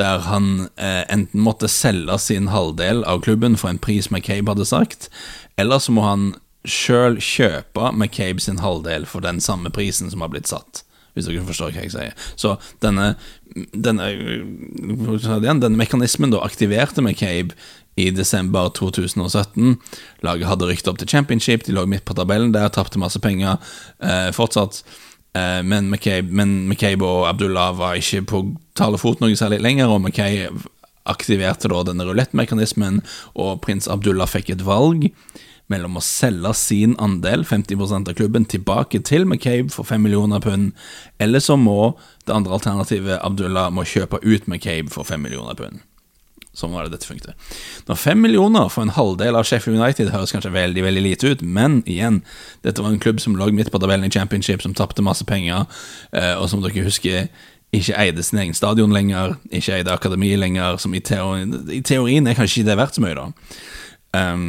der 0.00 0.24
han 0.26 0.68
eh, 0.76 1.04
enten 1.12 1.40
måtte 1.40 1.70
selge 1.70 2.18
sin 2.18 2.48
halvdel 2.50 3.04
av 3.06 3.22
klubben 3.26 3.58
for 3.60 3.70
en 3.70 3.78
pris 3.78 4.10
McCabe 4.10 4.50
hadde 4.50 4.66
sagt, 4.66 5.10
eller 5.56 5.78
så 5.78 5.94
må 5.94 6.06
han 6.06 6.32
sjøl 6.64 7.20
kjøpe 7.22 7.92
McCabe 7.92 8.42
sin 8.42 8.58
halvdel 8.64 9.06
for 9.06 9.24
den 9.24 9.40
samme 9.44 9.70
prisen 9.70 10.10
som 10.10 10.24
har 10.24 10.32
blitt 10.32 10.50
satt. 10.50 10.82
Hvis 11.14 11.28
dere 11.28 11.44
forstår 11.46 11.70
hva 11.76 11.84
jeg 11.84 11.92
sier. 11.94 12.14
Så 12.34 12.56
denne, 12.82 13.12
denne, 13.70 14.08
denne 15.44 15.76
mekanismen 15.78 16.32
da 16.34 16.40
aktiverte 16.42 17.04
McCabe 17.04 17.54
i 17.94 18.08
desember 18.10 18.72
2017. 18.74 19.76
Laget 20.26 20.50
hadde 20.50 20.66
rykket 20.66 20.90
opp 20.90 20.98
til 20.98 21.12
championship, 21.12 21.62
de 21.62 21.76
lå 21.76 21.84
midt 21.86 22.02
på 22.08 22.16
tabellen 22.18 22.50
der, 22.56 22.72
tapte 22.74 22.98
masse 22.98 23.22
penger. 23.22 23.62
Eh, 24.02 24.32
fortsatt 24.34 24.82
men 25.34 25.88
McCabe, 25.90 26.30
men 26.30 26.68
McCabe, 26.68 27.02
og 27.02 27.24
Abdullah 27.26 27.72
var 27.74 27.98
ikke 27.98 28.20
på 28.30 28.42
talefot 28.78 29.18
noe 29.18 29.34
særlig 29.34 29.58
lenger, 29.64 29.90
og 29.90 30.04
McCabe 30.04 30.68
aktiverte 31.10 31.68
da 31.72 31.80
denne 31.88 32.06
rulettmekanismen, 32.06 33.00
og 33.34 33.58
prins 33.64 33.90
Abdullah 33.90 34.30
fikk 34.30 34.54
et 34.54 34.64
valg 34.66 35.08
mellom 35.72 35.96
å 35.96 36.04
selge 36.04 36.52
sin 36.60 36.92
andel, 37.00 37.44
50% 37.48 38.10
av 38.12 38.18
klubben, 38.18 38.44
tilbake 38.48 39.00
til 39.06 39.24
McCabe 39.26 39.72
for 39.72 39.88
5 39.88 40.04
millioner 40.04 40.42
pund, 40.44 40.72
eller 41.18 41.42
så 41.42 41.56
må 41.60 41.94
det 42.28 42.36
andre 42.36 42.58
alternativet, 42.58 43.18
Abdullah, 43.24 43.72
må 43.72 43.86
kjøpe 43.88 44.20
ut 44.24 44.48
McCabe 44.48 44.92
for 44.92 45.08
5 45.08 45.24
millioner 45.24 45.56
pund. 45.58 45.80
Sånn 46.54 46.74
var 46.74 46.86
det 46.86 46.94
dette 46.94 47.08
funket. 47.08 47.34
Når 47.88 47.98
fem 47.98 48.20
millioner 48.22 48.68
for 48.70 48.86
en 48.86 48.94
halvdel 48.94 49.34
av 49.34 49.46
Sheffield 49.48 49.80
United 49.80 50.12
høres 50.14 50.34
kanskje 50.34 50.52
veldig 50.54 50.84
veldig 50.86 51.02
lite 51.02 51.32
ut, 51.32 51.42
men 51.42 51.80
igjen, 51.90 52.20
dette 52.66 52.82
var 52.82 52.94
en 52.94 53.02
klubb 53.02 53.22
som 53.22 53.34
lå 53.38 53.50
midt 53.54 53.72
på 53.74 53.80
tabellen 53.82 54.06
i 54.06 54.12
Championship, 54.14 54.62
som 54.62 54.76
tapte 54.76 55.02
masse 55.02 55.26
penger, 55.26 55.66
eh, 56.14 56.34
og 56.38 56.46
som 56.52 56.62
dere 56.62 56.86
husker 56.86 57.28
ikke 57.74 57.96
eide 57.98 58.22
sin 58.22 58.38
egen 58.38 58.54
stadion 58.54 58.94
lenger, 58.94 59.34
ikke 59.50 59.80
eide 59.80 59.94
akademi 59.94 60.30
lenger, 60.38 60.78
som 60.78 60.94
i 60.94 61.02
teorien, 61.02 61.56
i 61.74 61.82
teorien 61.82 62.26
er 62.26 62.38
kanskje 62.38 62.62
ikke 62.62 62.70
det 62.70 62.78
verdt 62.78 62.98
så 62.98 63.02
mye, 63.02 63.16
da. 63.18 63.26
Um, 64.14 64.44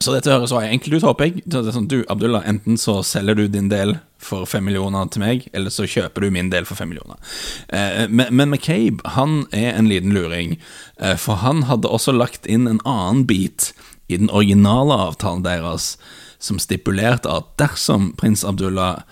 så 0.00 0.14
dette 0.14 0.32
høres 0.32 0.48
så 0.48 0.62
enkelt 0.64 0.96
ut, 0.96 1.04
håper 1.04 1.26
jeg. 1.28 1.42
Det 1.44 1.60
er 1.60 1.74
sånn, 1.74 1.88
du, 1.90 1.98
Abdullah, 2.08 2.46
enten 2.48 2.78
så 2.80 3.02
selger 3.04 3.36
du 3.36 3.42
din 3.52 3.68
del 3.68 3.98
for 4.20 4.48
fem 4.48 4.64
millioner 4.64 5.10
til 5.12 5.20
meg, 5.20 5.44
eller 5.56 5.72
så 5.72 5.84
kjøper 5.88 6.24
du 6.24 6.32
min 6.32 6.48
del 6.52 6.64
for 6.68 6.80
fem 6.80 6.88
millioner. 6.88 7.20
Eh, 7.68 8.06
men, 8.08 8.32
men, 8.32 8.48
McCabe 8.48 9.04
han 9.16 9.42
er 9.52 9.74
en 9.74 9.90
liten 9.90 10.16
luring, 10.16 10.56
eh, 10.96 11.16
for 11.20 11.42
han 11.44 11.66
hadde 11.68 11.92
også 11.92 12.16
lagt 12.16 12.48
inn 12.48 12.64
en 12.68 12.80
annen 12.88 13.26
bit 13.28 13.74
i 14.08 14.16
den 14.16 14.32
originale 14.32 14.96
avtalen 15.10 15.44
deres, 15.44 15.94
som 16.40 16.56
stipulerte 16.56 17.28
at 17.28 17.52
dersom 17.60 18.14
prins 18.16 18.46
Abdullah 18.48 19.02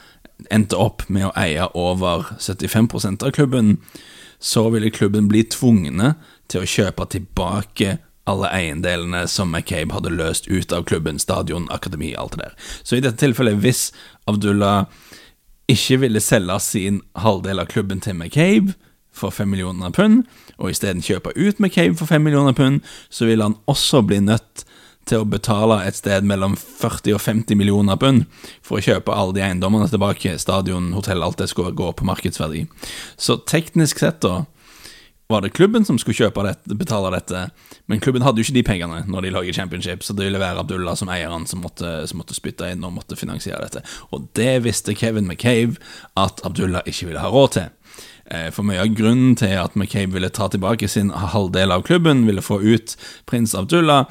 endte 0.55 0.79
opp 0.81 1.05
med 1.13 1.29
å 1.29 1.35
eie 1.37 1.69
over 1.77 2.31
75% 2.41 3.27
av 3.27 3.37
klubben, 3.37 3.77
så 4.41 4.71
ville 4.73 4.95
klubben 4.95 5.29
bli 5.29 5.45
tvungne 5.51 6.15
til 6.49 6.65
å 6.65 6.71
kjøpe 6.71 7.11
tilbake 7.13 7.99
alle 8.29 8.51
eiendelene 8.53 9.25
som 9.31 9.53
McCabe 9.53 9.95
hadde 9.97 10.13
løst 10.15 10.49
ut 10.51 10.73
av 10.75 10.85
klubben, 10.89 11.21
stadion, 11.23 11.69
akademi, 11.75 12.13
alt 12.15 12.37
det 12.37 12.45
der. 12.45 12.59
Så 12.83 12.99
i 12.99 13.05
dette 13.05 13.21
tilfellet, 13.23 13.61
hvis 13.65 13.89
Abdullah 14.29 14.87
ikke 15.69 16.01
ville 16.05 16.21
selge 16.25 16.61
sin 16.65 17.03
halvdel 17.21 17.61
av 17.63 17.69
klubben 17.73 18.01
til 18.05 18.17
McCabe 18.17 18.77
for 19.13 19.35
5 19.35 19.51
millioner 19.51 19.93
pund, 19.95 20.25
og 20.59 20.73
isteden 20.73 21.05
kjøpe 21.05 21.35
ut 21.37 21.61
McCabe 21.61 21.97
for 21.99 22.09
5 22.11 22.25
millioner 22.25 22.57
pund, 22.57 22.81
så 23.11 23.29
ville 23.29 23.45
han 23.45 23.59
også 23.67 24.03
bli 24.07 24.21
nødt 24.25 24.65
til 25.09 25.23
å 25.23 25.29
betale 25.29 25.81
et 25.89 25.97
sted 25.97 26.27
mellom 26.29 26.55
40 26.59 27.17
og 27.17 27.23
50 27.25 27.57
millioner 27.59 27.97
pund 28.01 28.27
for 28.65 28.79
å 28.79 28.85
kjøpe 28.85 29.15
alle 29.15 29.37
de 29.37 29.45
eiendommene 29.45 29.89
tilbake, 29.91 30.37
stadion, 30.41 30.93
hotell, 30.97 31.25
alt 31.25 31.41
det 31.41 31.49
skulle 31.53 31.77
gå 31.77 31.91
på 31.97 32.07
markedsverdi. 32.09 32.67
Så 33.17 33.39
teknisk 33.49 34.03
sett, 34.03 34.21
da, 34.25 34.45
var 35.29 35.43
det 35.45 35.53
klubben 35.53 35.85
som 35.85 35.99
skulle 36.01 36.17
kjøpe 36.17 36.43
dette, 36.47 36.75
betale 36.79 37.11
dette, 37.13 37.43
men 37.87 38.01
klubben 38.01 38.25
hadde 38.25 38.41
jo 38.41 38.47
ikke 38.47 38.57
de 38.57 38.65
pengene 38.65 39.03
når 39.13 39.27
de 39.27 39.33
lager 39.35 39.57
championship, 39.59 40.05
så 40.05 40.17
det 40.17 40.25
ville 40.25 40.41
være 40.41 40.63
Abdullah 40.63 40.97
som 40.97 41.11
eieren 41.13 41.45
som 41.47 41.61
måtte, 41.61 42.07
som 42.09 42.23
måtte 42.23 42.37
spytte 42.37 42.71
inn 42.73 42.87
og 42.87 42.95
måtte 42.97 43.19
finansiere 43.19 43.61
dette. 43.67 43.85
Og 44.09 44.31
det 44.39 44.63
visste 44.65 44.97
Kevin 44.97 45.29
McCabe 45.29 45.77
at 46.17 46.41
Abdullah 46.49 46.87
ikke 46.89 47.11
ville 47.11 47.21
ha 47.21 47.29
råd 47.33 47.53
til. 47.59 47.69
Eh, 48.31 48.49
for 48.57 48.65
mye 48.65 48.81
av 48.81 48.97
grunnen 48.97 49.37
til 49.37 49.53
at 49.61 49.77
McCabe 49.77 50.17
ville 50.17 50.33
ta 50.33 50.49
tilbake 50.49 50.89
sin 50.89 51.13
halvdel 51.13 51.77
av 51.77 51.85
klubben, 51.85 52.25
ville 52.29 52.45
få 52.45 52.61
ut 52.65 52.97
prins 53.29 53.57
Abdullah, 53.57 54.09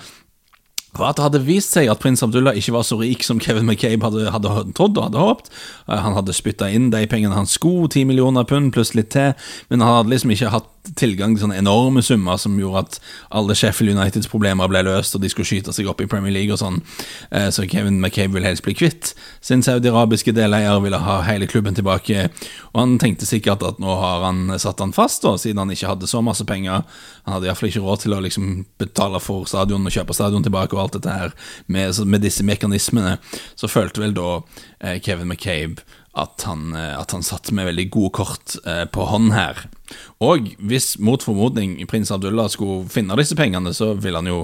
var 0.97 1.11
at 1.11 1.19
det 1.19 1.25
hadde 1.27 1.43
vist 1.45 1.75
seg 1.75 1.89
at 1.91 2.01
prins 2.01 2.23
Abdullah 2.25 2.57
ikke 2.57 2.73
var 2.73 2.85
så 2.87 2.97
rik 2.97 3.25
som 3.25 3.41
Kevin 3.43 3.67
McCabe 3.67 4.01
hadde, 4.07 4.31
hadde 4.33 4.53
trodd 4.77 4.97
og 4.97 5.09
hadde 5.09 5.21
håpet. 5.21 5.51
Eh, 5.89 5.99
han 6.01 6.17
hadde 6.17 6.35
spytta 6.35 6.69
inn 6.73 6.89
de 6.93 7.03
pengene 7.09 7.37
han 7.37 7.49
skulle, 7.49 7.91
ti 7.93 8.05
millioner 8.07 8.47
pund 8.47 8.73
pluss 8.75 8.95
litt 8.97 9.11
til, 9.13 9.33
men 9.69 9.85
han 9.85 9.99
hadde 9.99 10.13
liksom 10.15 10.33
ikke 10.33 10.53
hatt 10.53 10.71
tilgang 10.95 11.35
til 11.35 11.43
sånne 11.45 11.59
enorme 11.59 12.01
summer 12.05 12.39
som 12.41 12.55
gjorde 12.59 12.83
at 12.85 12.99
alle 13.35 13.55
Sheffield 13.57 13.97
Uniteds 13.97 14.29
problemer 14.31 14.69
ble 14.71 14.83
løst, 14.87 15.15
og 15.15 15.23
de 15.23 15.29
skulle 15.31 15.49
skyte 15.49 15.73
seg 15.75 15.89
opp 15.89 16.01
i 16.03 16.07
Premier 16.09 16.33
League 16.33 16.53
og 16.53 16.61
sånn. 16.61 16.79
Eh, 17.31 17.49
så 17.53 17.65
Kevin 17.69 17.99
McCabe 17.99 18.35
ville 18.35 18.47
helst 18.47 18.65
bli 18.65 18.75
kvitt 18.77 19.13
sin 19.43 19.63
saudiarabiske 19.65 20.33
deleier, 20.35 20.79
ville 20.83 21.01
ha 21.03 21.19
hele 21.27 21.49
klubben 21.49 21.75
tilbake. 21.77 22.29
Og 22.73 22.81
han 22.81 22.97
tenkte 23.01 23.27
sikkert 23.29 23.65
at 23.65 23.81
nå 23.83 23.97
har 23.99 24.25
han 24.27 24.55
satt 24.61 24.81
han 24.83 24.95
fast, 24.95 25.25
da, 25.25 25.35
siden 25.41 25.61
han 25.63 25.73
ikke 25.73 25.91
hadde 25.91 26.09
så 26.09 26.23
masse 26.25 26.45
penger. 26.47 26.85
Han 27.27 27.37
hadde 27.37 27.49
iallfall 27.49 27.71
ikke 27.71 27.85
råd 27.85 28.05
til 28.05 28.17
å 28.17 28.23
liksom 28.23 28.49
betale 28.79 29.21
for 29.23 29.49
stadion 29.49 29.85
og 29.85 29.93
kjøpe 29.93 30.15
stadion 30.15 30.45
tilbake 30.45 30.77
og 30.77 30.85
alt 30.85 30.99
dette 30.99 31.19
her. 31.19 31.37
Med, 31.67 31.97
med 32.05 32.23
disse 32.23 32.45
mekanismene 32.47 33.17
så 33.57 33.69
følte 33.71 34.03
vel 34.03 34.15
da 34.17 34.29
eh, 34.79 34.99
Kevin 35.03 35.31
McCabe 35.31 35.83
at 36.17 36.43
han, 36.47 36.71
at 36.75 37.13
han 37.13 37.25
satt 37.25 37.51
med 37.53 37.69
veldig 37.69 37.87
gode 37.93 38.11
kort 38.17 38.55
på 38.93 39.05
hånd 39.11 39.31
her. 39.35 39.59
Og 40.23 40.49
hvis 40.67 40.95
mot 40.99 41.21
formodning 41.23 41.77
prins 41.87 42.11
Abdullah 42.11 42.49
skulle 42.51 42.87
finne 42.91 43.15
disse 43.19 43.37
pengene, 43.37 43.71
så 43.75 43.93
vil 43.95 44.17
han 44.17 44.27
jo 44.27 44.39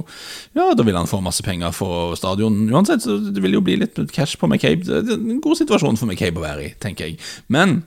Ja, 0.55 0.69
da 0.77 0.85
vil 0.85 0.95
han 0.97 1.09
få 1.09 1.19
masse 1.25 1.43
penger 1.43 1.73
for 1.75 2.13
stadion 2.19 2.61
uansett, 2.69 3.03
så 3.03 3.17
det 3.33 3.43
vil 3.43 3.57
jo 3.57 3.63
bli 3.65 3.79
litt 3.81 3.99
cash 4.13 4.37
på 4.39 4.47
McCabe. 4.47 4.85
Det 4.85 5.17
er 5.17 5.17
en 5.17 5.41
god 5.43 5.59
situasjon 5.59 5.99
for 5.99 6.09
McCabe 6.09 6.39
å 6.39 6.45
være 6.45 6.69
i, 6.69 6.71
tenker 6.83 7.09
jeg. 7.09 7.19
Men 7.51 7.81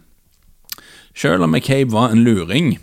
selv 1.16 1.46
om 1.46 1.54
McCabe 1.54 1.94
var 1.94 2.12
en 2.12 2.24
luring, 2.26 2.74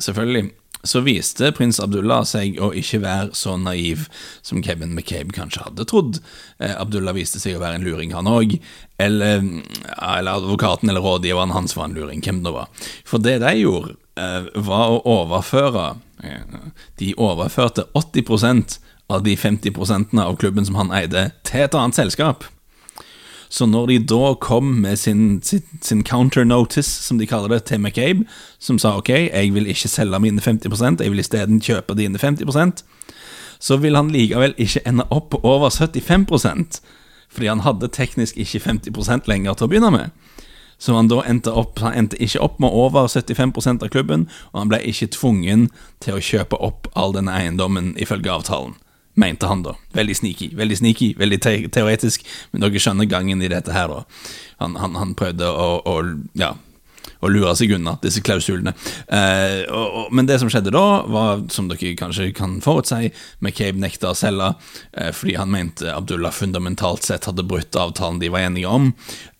selvfølgelig, 0.00 0.52
så 0.82 1.00
viste 1.06 1.52
prins 1.54 1.78
Abdullah 1.82 2.24
seg 2.26 2.58
å 2.62 2.72
ikke 2.74 3.02
være 3.04 3.36
så 3.38 3.54
naiv 3.60 4.08
som 4.42 4.62
Kevin 4.64 4.94
McCabe 4.96 5.34
kanskje 5.34 5.62
hadde 5.66 5.86
trodd. 5.88 6.18
Eh, 6.58 6.74
Abdullah 6.74 7.14
viste 7.16 7.40
seg 7.42 7.56
å 7.56 7.62
være 7.62 7.78
en 7.78 7.86
luring, 7.86 8.14
han 8.16 8.30
òg. 8.30 8.56
Eller, 9.02 9.42
eller, 9.42 10.32
advokaten 10.32 10.90
eller 10.90 11.04
rådgiveren 11.04 11.54
hans 11.54 11.76
var 11.78 11.88
en 11.88 11.98
luring, 11.98 12.22
hvem 12.24 12.42
det 12.46 12.54
var. 12.54 12.70
For 13.08 13.22
det 13.22 13.38
de 13.44 13.54
gjorde, 13.60 13.94
eh, 14.18 14.50
var 14.54 14.96
å 14.96 15.02
overføre 15.22 15.92
eh, 16.22 16.58
De 16.98 17.14
overførte 17.18 17.86
80% 17.98 18.78
av 19.12 19.22
de 19.22 19.36
50% 19.36 20.18
av 20.18 20.36
klubben 20.40 20.66
som 20.66 20.78
han 20.78 20.92
eide, 20.94 21.30
til 21.46 21.66
et 21.66 21.78
annet 21.78 21.98
selskap. 21.98 22.46
Så 23.52 23.66
når 23.68 23.90
de 23.90 23.98
da 24.08 24.32
kom 24.40 24.70
med 24.80 24.96
sin, 24.96 25.42
sin, 25.44 25.60
sin 25.84 26.00
counter 26.08 26.44
notice, 26.44 26.88
som 26.88 27.18
de 27.20 27.26
kaller 27.28 27.52
det, 27.52 27.66
til 27.68 27.82
McCabe, 27.82 28.24
som 28.58 28.78
sa 28.80 28.94
ok, 28.96 29.10
jeg 29.28 29.52
vil 29.52 29.68
ikke 29.68 29.90
selge 29.92 30.20
mine 30.24 30.40
50% 30.40 31.04
jeg 31.04 31.12
vil 31.12 31.20
isteden 31.20 31.60
kjøpe 31.60 31.98
dine 31.98 32.16
50% 32.18 32.80
så 33.62 33.76
vil 33.76 33.96
han 33.96 34.10
likevel 34.10 34.56
ikke 34.58 34.82
ende 34.88 35.06
opp 35.14 35.30
på 35.30 35.40
over 35.46 35.70
75% 35.70 36.80
fordi 37.32 37.48
han 37.48 37.62
hadde 37.64 37.88
teknisk 37.88 38.36
ikke 38.36 38.60
50 38.60 39.28
lenger 39.30 39.54
til 39.56 39.64
å 39.64 39.68
begynne 39.72 39.88
med. 39.94 40.10
Så 40.76 40.92
han 40.92 41.08
da 41.08 41.22
endte, 41.24 41.54
opp, 41.56 41.78
han 41.80 41.94
endte 41.96 42.18
ikke 42.20 42.42
opp 42.44 42.58
med 42.60 42.68
over 42.68 43.06
75% 43.08 43.86
av 43.86 43.88
klubben, 43.88 44.26
og 44.52 44.58
han 44.60 44.68
ble 44.68 44.82
ikke 44.84 45.08
tvungen 45.14 45.70
til 46.04 46.18
å 46.18 46.20
kjøpe 46.20 46.58
opp 46.60 46.90
all 46.92 47.14
denne 47.16 47.32
eiendommen 47.32 47.94
ifølge 47.96 48.34
avtalen 48.34 48.74
mente 49.14 49.46
han 49.46 49.62
da. 49.62 49.76
Veldig 49.92 50.16
sneaky, 50.16 50.50
veldig 50.56 50.78
sneaky, 50.80 51.12
veldig 51.18 51.40
te 51.44 51.54
teoretisk, 51.72 52.26
men 52.52 52.64
dere 52.64 52.82
skjønner 52.82 53.10
gangen 53.10 53.42
i 53.42 53.50
dette 53.52 53.74
her, 53.74 53.92
da. 53.92 54.28
Han, 54.62 54.76
han, 54.80 54.96
han 55.00 55.16
prøvde 55.18 55.48
å, 55.48 55.68
å, 55.84 55.96
ja, 56.38 56.54
å 57.22 57.30
lure 57.30 57.54
seg 57.58 57.72
unna 57.76 57.96
disse 58.02 58.22
klausulene. 58.24 58.74
Eh, 59.06 59.62
og, 59.70 59.86
og, 59.86 60.14
men 60.14 60.28
det 60.28 60.40
som 60.42 60.50
skjedde 60.52 60.74
da, 60.74 60.86
var, 61.06 61.44
som 61.54 61.70
dere 61.70 61.94
kanskje 61.98 62.32
kan 62.36 62.58
forutsi, 62.64 63.12
McCabe 63.40 63.82
nekta 63.82 64.12
å 64.12 64.18
selge 64.18 64.52
eh, 64.92 65.12
fordi 65.14 65.38
han 65.38 65.52
mente 65.54 65.92
Abdullah 65.92 66.34
fundamentalt 66.34 67.06
sett 67.06 67.28
hadde 67.30 67.46
brutt 67.46 67.78
avtalen 67.78 68.20
de 68.22 68.32
var 68.32 68.48
enige 68.48 68.70
om. 68.70 68.90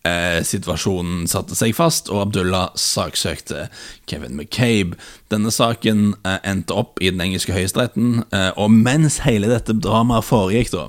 Eh, 0.06 0.40
situasjonen 0.42 1.28
satte 1.30 1.54
seg 1.54 1.76
fast, 1.78 2.08
og 2.10 2.24
Abdullah 2.24 2.72
saksøkte 2.78 3.68
Kevin 4.10 4.34
McCabe. 4.38 4.98
Denne 5.30 5.52
saken 5.54 6.16
eh, 6.26 6.40
endte 6.48 6.74
opp 6.74 7.02
i 7.02 7.12
den 7.12 7.22
engelske 7.22 7.54
høyesteretten, 7.54 8.24
eh, 8.34 8.50
og 8.58 8.74
mens 8.74 9.20
hele 9.26 9.50
dette 9.50 9.76
dramaet 9.78 10.26
foregikk, 10.26 10.72
da, 10.74 10.88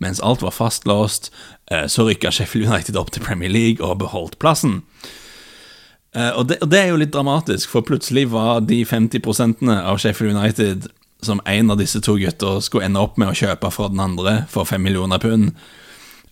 mens 0.00 0.22
alt 0.24 0.44
var 0.44 0.56
fastlåst, 0.56 1.28
eh, 1.70 1.84
så 1.92 2.08
rykka 2.08 2.32
Sheffield 2.32 2.68
United 2.68 2.96
opp 2.96 3.12
til 3.12 3.24
Premier 3.24 3.52
League 3.52 3.84
og 3.84 4.00
beholdt 4.04 4.40
plassen. 4.40 4.82
Eh, 6.16 6.30
og 6.32 6.48
det, 6.48 6.60
og 6.64 6.70
det, 6.72 6.80
er 6.80 6.92
jo 6.92 7.00
litt 7.00 7.12
dramatisk, 7.14 7.70
for 7.72 7.84
plutselig 7.84 8.26
var 8.32 8.62
de 8.64 8.80
50% 8.88 9.66
av 9.76 10.00
Sheffield 10.00 10.36
United 10.36 10.88
som 11.24 11.40
en 11.48 11.72
av 11.72 11.80
disse 11.80 12.00
to 12.04 12.16
gutter 12.20 12.60
skulle 12.64 12.86
ende 12.88 13.02
opp 13.02 13.18
med 13.20 13.32
å 13.32 13.36
kjøpe 13.36 13.70
fra 13.72 13.90
den 13.92 14.00
andre 14.00 14.38
for 14.52 14.68
fem 14.68 14.84
millioner 14.84 15.20
pund. 15.20 15.52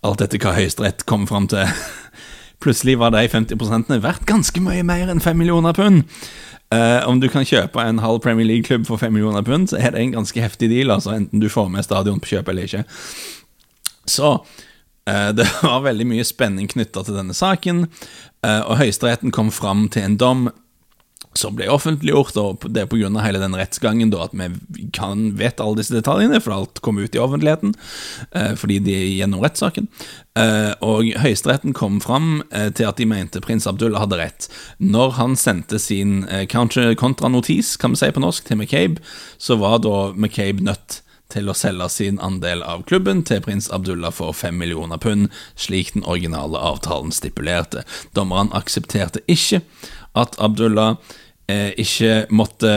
Alt 0.04 0.24
etter 0.24 0.40
hva 0.40 0.54
Høyesterett 0.56 1.04
kom 1.08 1.26
fram 1.28 1.48
til. 1.52 1.68
Plutselig 2.64 2.96
var 3.00 3.12
de 3.12 3.24
50% 3.28 3.92
verdt 4.04 4.26
ganske 4.28 4.60
mye 4.64 4.84
mer 4.86 5.10
enn 5.12 5.20
5 5.20 5.36
millioner 5.36 5.76
pund. 5.76 6.04
Uh, 6.72 7.04
om 7.06 7.18
du 7.20 7.28
kan 7.28 7.44
kjøpe 7.46 7.82
en 7.82 8.00
halv 8.00 8.22
Premier 8.24 8.46
League-klubb 8.48 8.86
for 8.88 9.00
5 9.00 9.12
millioner 9.12 9.44
pund, 9.44 9.68
så 9.70 9.78
er 9.78 9.92
det 9.92 10.00
en 10.00 10.14
ganske 10.16 10.40
heftig 10.40 10.70
deal, 10.72 10.92
altså 10.94 11.12
enten 11.14 11.42
du 11.42 11.50
får 11.52 11.68
med 11.72 11.84
stadion 11.84 12.22
på 12.22 12.32
kjøp 12.32 12.48
eller 12.50 12.68
ikke. 12.68 12.84
Så 14.10 14.30
det 15.06 15.44
var 15.62 15.82
veldig 15.84 16.06
mye 16.08 16.24
spenning 16.24 16.70
knytta 16.72 17.02
til 17.04 17.18
denne 17.18 17.36
saken, 17.36 17.84
uh, 18.46 18.62
og 18.64 18.78
Høyesteretten 18.80 19.34
kom 19.34 19.50
fram 19.52 19.88
til 19.92 20.06
en 20.06 20.20
dom 20.20 20.46
som 21.38 21.54
ble 21.58 21.66
offentliggjort, 21.70 22.36
og 22.38 22.66
det 22.70 22.84
er 22.84 22.90
pga. 22.90 23.10
hele 23.24 23.42
den 23.42 23.56
rettsgangen 23.58 24.10
da, 24.12 24.24
at 24.26 24.34
vi 24.34 24.86
kan 24.94 25.32
vet 25.38 25.60
alle 25.60 25.80
disse 25.80 25.94
detaljene, 25.94 26.40
for 26.40 26.54
alt 26.54 26.80
kom 26.84 26.98
ut 26.98 27.14
i 27.14 27.22
offentligheten 27.22 27.74
eh, 28.32 28.54
fordi 28.58 28.78
de 28.84 28.94
er 28.94 29.08
gjennom 29.18 29.42
rettssaken. 29.42 29.88
Eh, 30.38 30.72
og 30.84 31.10
Høyesteretten 31.22 31.74
kom 31.74 32.00
fram 32.02 32.42
eh, 32.50 32.70
til 32.70 32.88
at 32.88 32.98
de 32.98 33.08
mente 33.10 33.42
prins 33.44 33.66
Abdullah 33.70 34.04
hadde 34.04 34.20
rett. 34.20 34.48
Når 34.78 35.16
han 35.18 35.36
sendte 35.38 35.78
sin 35.82 36.24
eh, 36.28 36.46
kontranotis, 36.46 37.76
kan 37.80 37.94
vi 37.94 38.02
si 38.02 38.12
på 38.14 38.22
norsk, 38.22 38.46
til 38.46 38.60
McCabe, 38.60 39.02
så 39.38 39.58
var 39.58 39.80
da 39.82 40.12
McCabe 40.14 40.64
nødt 40.64 41.02
til 41.32 41.48
å 41.48 41.56
selge 41.56 41.88
sin 41.92 42.20
andel 42.22 42.62
av 42.62 42.84
klubben 42.88 43.22
til 43.26 43.42
prins 43.44 43.70
Abdullah 43.72 44.12
for 44.14 44.36
fem 44.36 44.58
millioner 44.60 45.00
pund, 45.00 45.30
slik 45.56 45.94
den 45.94 46.04
originale 46.04 46.60
avtalen 46.60 47.14
stipulerte. 47.14 47.84
Dommeren 48.16 48.52
aksepterte 48.54 49.24
ikke 49.30 49.62
at 50.14 50.36
Abdullah 50.38 50.96
eh, 51.50 51.70
ikke 51.80 52.24
måtte 52.34 52.72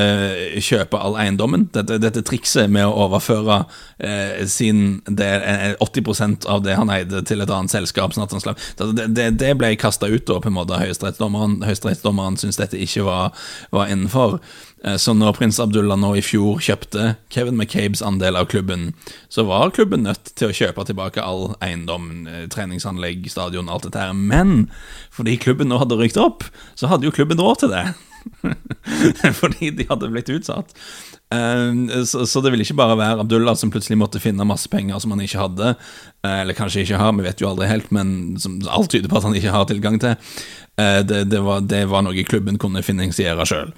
kjøpe 0.64 1.00
all 1.00 1.18
eiendommen. 1.20 1.68
Dette, 1.76 2.00
dette 2.02 2.24
trikset 2.28 2.72
med 2.72 2.88
å 2.88 3.08
overføre 3.08 3.62
eh, 3.98 4.46
sin 4.50 5.02
del, 5.08 5.78
80 5.84 6.08
eh, 6.14 6.38
av 6.54 6.64
det 6.66 6.78
han 6.80 6.92
eide, 6.94 7.24
til 7.28 7.44
et 7.44 7.54
annet 7.54 7.74
selskap. 7.74 8.16
Sånn 8.16 8.44
slapp, 8.44 8.62
det, 8.80 9.10
det, 9.16 9.30
det, 9.42 9.54
ble 9.60 9.74
kasta 9.80 10.10
ut 10.12 10.28
da, 10.28 10.40
på 10.44 10.52
en 10.52 10.58
måte 10.58 10.80
høyesterettsdommeren. 10.82 11.62
Høyesterettsdommeren 11.68 12.40
syntes 12.40 12.62
dette 12.62 12.82
ikke 12.82 13.08
var, 13.08 13.36
var 13.76 13.92
innenfor. 13.92 14.40
Eh, 14.84 14.98
så 15.02 15.14
når 15.18 15.38
prins 15.38 15.60
Abdullah 15.60 15.98
nå 16.00 16.14
i 16.18 16.24
fjor 16.26 16.62
kjøpte 16.64 17.16
Kevin 17.34 17.58
McCabes 17.58 18.04
andel 18.06 18.38
av 18.38 18.50
klubben, 18.52 18.92
så 19.30 19.48
var 19.48 19.74
klubben 19.76 20.06
nødt 20.06 20.34
til 20.38 20.52
å 20.52 20.56
kjøpe 20.56 20.86
tilbake 20.88 21.24
all 21.24 21.56
eiendom, 21.66 22.28
eh, 22.28 22.46
treningsanlegg, 22.54 23.30
stadion, 23.32 23.70
alt 23.70 23.88
dette 23.88 24.00
her. 24.00 24.14
Men 24.14 24.70
fordi 25.12 25.38
klubben 25.42 25.72
nå 25.72 25.82
hadde 25.82 25.98
rykt 25.98 26.20
opp, 26.22 26.46
så 26.76 26.92
hadde 26.92 27.10
jo 27.10 27.16
klubben 27.16 27.42
råd 27.42 27.64
til 27.64 27.74
det. 27.74 27.88
Fordi 29.42 29.72
de 29.78 29.88
hadde 29.90 30.10
blitt 30.14 30.32
utsatt. 30.34 30.74
Uh, 31.34 32.04
så, 32.08 32.42
det 32.42 32.54
ville 32.54 32.64
ikke 32.64 32.78
bare 32.80 32.96
være 33.00 33.24
Abdullah 33.26 33.58
som 33.60 33.72
plutselig 33.74 33.98
måtte 34.00 34.22
finne 34.24 34.48
masse 34.48 34.70
penger 34.72 35.02
som 35.04 35.12
han 35.12 35.24
ikke 35.26 35.42
hadde, 35.42 35.74
uh, 35.76 36.36
eller 36.38 36.56
kanskje 36.56 36.86
ikke 36.86 37.02
har, 37.02 37.12
vi 37.18 37.26
vet 37.26 37.44
jo 37.44 37.50
aldri 37.50 37.68
helt, 37.68 37.90
men 37.96 38.38
som 38.40 38.62
alt 38.72 38.94
tyder 38.94 39.12
på 39.12 39.20
at 39.20 39.28
han 39.28 39.36
ikke 39.36 39.56
har 39.56 39.68
tilgang 39.68 40.00
til. 40.04 40.16
Uh, 40.80 41.02
det, 41.04 41.26
det, 41.34 41.42
var, 41.44 41.66
det, 41.68 41.84
var, 41.92 42.06
noe 42.08 42.28
klubben 42.28 42.60
kunne 42.62 42.86
finansiere 42.86 43.48
sjøl. 43.50 43.76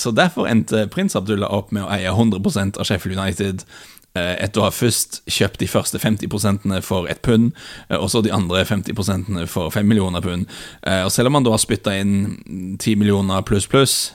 så 0.00 0.10
derfor 0.16 0.48
endte 0.48 0.86
prins 0.92 1.16
Abdullah 1.16 1.52
opp 1.52 1.72
med 1.76 1.84
å 1.84 1.90
eie 1.92 2.12
100% 2.12 2.80
av 2.80 2.88
Sheffield 2.88 3.20
United 3.20 3.66
Eh, 3.66 4.01
etter 4.14 4.60
å 4.60 4.66
ha 4.66 4.72
først 4.74 5.22
kjøpt 5.30 5.62
de 5.62 5.68
første 5.70 5.98
50% 5.98 6.82
for 6.84 7.08
ett 7.08 7.22
pund, 7.22 7.52
eh, 7.88 7.96
og 7.96 8.10
så 8.12 8.22
de 8.22 8.32
andre 8.34 8.64
50% 8.68 9.46
for 9.48 9.72
5 9.72 9.88
millioner 9.88 10.20
pund. 10.20 10.46
Eh, 10.82 11.02
og 11.04 11.12
selv 11.12 11.30
om 11.30 11.38
man 11.38 11.46
da 11.46 11.54
har 11.54 11.62
spytta 11.62 11.96
inn 11.98 12.76
10 12.78 12.96
millioner 13.00 13.42
pluss 13.42 13.66
pluss 13.66 14.12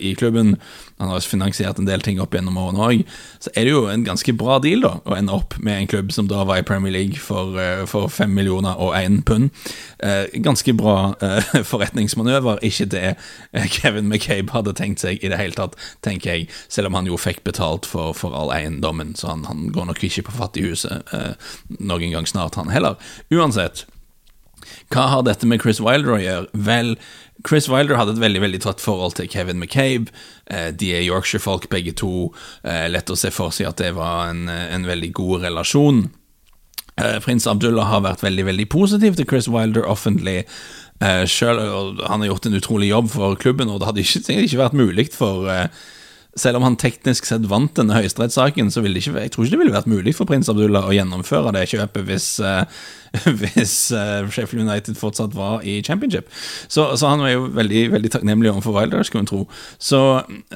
i 0.00 0.14
klubben, 0.18 0.56
han 1.00 1.10
har 1.10 1.24
finansiert 1.24 1.80
en 1.80 1.88
del 1.88 2.04
ting 2.04 2.20
opp 2.22 2.34
gjennom 2.36 2.58
årene 2.60 2.86
òg, 2.86 3.04
så 3.40 3.52
er 3.56 3.66
det 3.66 3.74
jo 3.74 3.86
en 3.90 4.04
ganske 4.06 4.34
bra 4.36 4.58
deal 4.62 4.84
da 4.84 4.92
å 5.08 5.16
ende 5.16 5.34
opp 5.34 5.56
med 5.58 5.78
en 5.78 5.90
klubb 5.90 6.12
som 6.12 6.28
da 6.30 6.44
var 6.48 6.60
i 6.60 6.66
Premier 6.66 6.92
League 6.94 7.20
for, 7.20 7.56
for 7.90 8.12
5 8.12 8.32
millioner 8.36 8.78
og 8.80 8.92
1 8.98 9.22
pund. 9.28 9.50
Ganske 10.44 10.74
bra 10.76 10.96
forretningsmanøver, 11.72 12.60
ikke 12.66 12.88
det 12.92 13.04
Kevin 13.76 14.10
McCabe 14.10 14.52
hadde 14.54 14.76
tenkt 14.76 15.02
seg 15.04 15.24
i 15.24 15.30
det 15.32 15.40
hele 15.40 15.56
tatt, 15.56 15.76
tenker 16.04 16.34
jeg, 16.34 16.50
selv 16.68 16.90
om 16.90 16.98
han 16.98 17.08
jo 17.08 17.18
fikk 17.20 17.42
betalt 17.48 17.88
for, 17.88 18.12
for 18.16 18.36
all 18.36 18.52
eiendommen. 18.54 19.14
så 19.16 19.32
han, 19.32 19.46
han 19.48 19.70
går 19.74 19.90
nok 19.90 20.04
ikke 20.04 20.26
på 20.28 20.36
fattighuset 20.36 21.14
eh, 21.16 21.54
noen 21.78 22.14
gang 22.14 22.28
snart, 22.28 22.58
han 22.60 22.72
heller. 22.72 23.00
Uansett, 23.32 23.86
hva 24.92 25.06
har 25.12 25.24
dette 25.26 25.48
med 25.48 25.62
Chris 25.62 25.80
Wilder 25.82 26.16
å 26.16 26.20
gjøre? 26.20 26.62
Vel, 26.66 26.94
Chris 27.46 27.68
Wilder 27.70 27.98
hadde 27.98 28.16
et 28.16 28.22
veldig 28.22 28.42
veldig 28.42 28.62
tett 28.64 28.82
forhold 28.82 29.16
til 29.18 29.28
Kevin 29.30 29.60
McCabe. 29.60 30.12
Eh, 30.50 30.70
de 30.74 30.92
er 30.96 31.06
Yorkshire-folk 31.06 31.68
begge 31.72 31.94
to. 32.00 32.30
Eh, 32.64 32.88
lett 32.90 33.10
å 33.10 33.18
se 33.18 33.32
for 33.34 33.54
seg 33.54 33.70
at 33.70 33.80
det 33.80 33.94
var 33.98 34.32
en, 34.32 34.48
en 34.48 34.88
veldig 34.88 35.12
god 35.16 35.46
relasjon. 35.46 36.04
Eh, 37.00 37.16
prins 37.24 37.48
Abdullah 37.48 37.88
har 37.88 38.04
vært 38.04 38.26
veldig 38.26 38.48
veldig 38.50 38.68
positiv 38.72 39.16
til 39.16 39.28
Chris 39.30 39.48
Wilder 39.50 39.88
offentlig. 39.88 40.44
Selv, 41.00 42.02
han 42.04 42.20
har 42.20 42.26
gjort 42.28 42.44
en 42.50 42.58
utrolig 42.58 42.90
jobb 42.90 43.06
for 43.08 43.38
klubben, 43.40 43.70
og 43.72 43.78
det 43.80 43.86
hadde 43.88 44.02
ikke, 44.04 44.34
ikke 44.44 44.58
vært 44.60 44.74
mulig 44.76 45.06
for 45.14 45.48
selv 46.38 46.60
om 46.60 46.62
han 46.62 46.78
teknisk 46.78 47.26
sett 47.26 47.46
vant 47.50 47.72
denne 47.74 47.96
høyesterettssaken, 47.96 48.70
så 48.70 48.84
ville 48.84 48.96
det 48.96 49.02
ikke, 49.02 49.24
jeg 49.24 49.32
tror 49.34 49.44
ikke 49.44 49.54
det 49.56 49.60
ville 49.64 49.74
vært 49.74 49.90
mulig 49.90 50.14
for 50.14 50.30
prins 50.30 50.50
Abdullah 50.50 50.86
å 50.86 50.94
gjennomføre 50.94 51.52
det 51.56 51.64
kjøpet 51.72 52.06
hvis, 52.06 52.28
uh, 52.44 52.62
hvis 53.40 53.74
uh, 53.90 54.28
Sheffield 54.30 54.62
United 54.62 54.98
fortsatt 55.00 55.34
var 55.34 55.66
i 55.66 55.80
championship. 55.86 56.30
Så, 56.68 56.86
så 57.00 57.10
han 57.10 57.24
var 57.24 57.34
jo 57.34 57.48
veldig, 57.56 57.88
veldig 57.96 58.12
takknemlig 58.14 58.52
overfor 58.52 58.78
Wilder, 58.78 59.02
skulle 59.06 59.26
en 59.26 59.32
tro. 59.32 59.40
Så, 59.82 60.02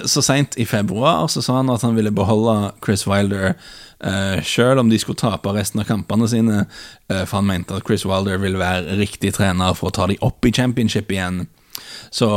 så 0.06 0.22
seint 0.22 0.54
i 0.62 0.68
februar 0.68 1.26
så 1.32 1.42
sa 1.42 1.58
han 1.58 1.72
at 1.74 1.82
han 1.86 1.98
ville 1.98 2.14
beholde 2.14 2.70
Chris 2.84 3.06
Wilder. 3.10 3.56
Uh, 4.04 4.38
Sjøl 4.46 4.78
om 4.78 4.90
de 4.92 5.00
skulle 5.00 5.18
tape 5.18 5.56
resten 5.56 5.82
av 5.82 5.88
kampene 5.90 6.30
sine, 6.30 6.64
uh, 7.10 7.24
for 7.24 7.40
han 7.40 7.50
mente 7.50 7.74
at 7.74 7.86
Chris 7.88 8.06
Wilder 8.06 8.38
ville 8.42 8.62
være 8.62 8.98
riktig 9.00 9.34
trener 9.40 9.74
for 9.74 9.90
å 9.90 9.96
ta 9.96 10.06
dem 10.10 10.22
opp 10.22 10.46
i 10.46 10.54
championship 10.54 11.10
igjen. 11.10 11.46
Så, 12.10 12.28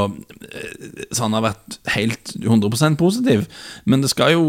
eh, 0.52 1.04
så, 1.12 1.26
han 1.26 1.38
har 1.38 1.48
vært 1.50 1.78
helt 1.96 2.34
100% 2.40 3.00
positiv. 3.00 3.46
Men 3.86 4.02
det 4.06 4.14
skal 4.14 4.36
jo 4.38 4.48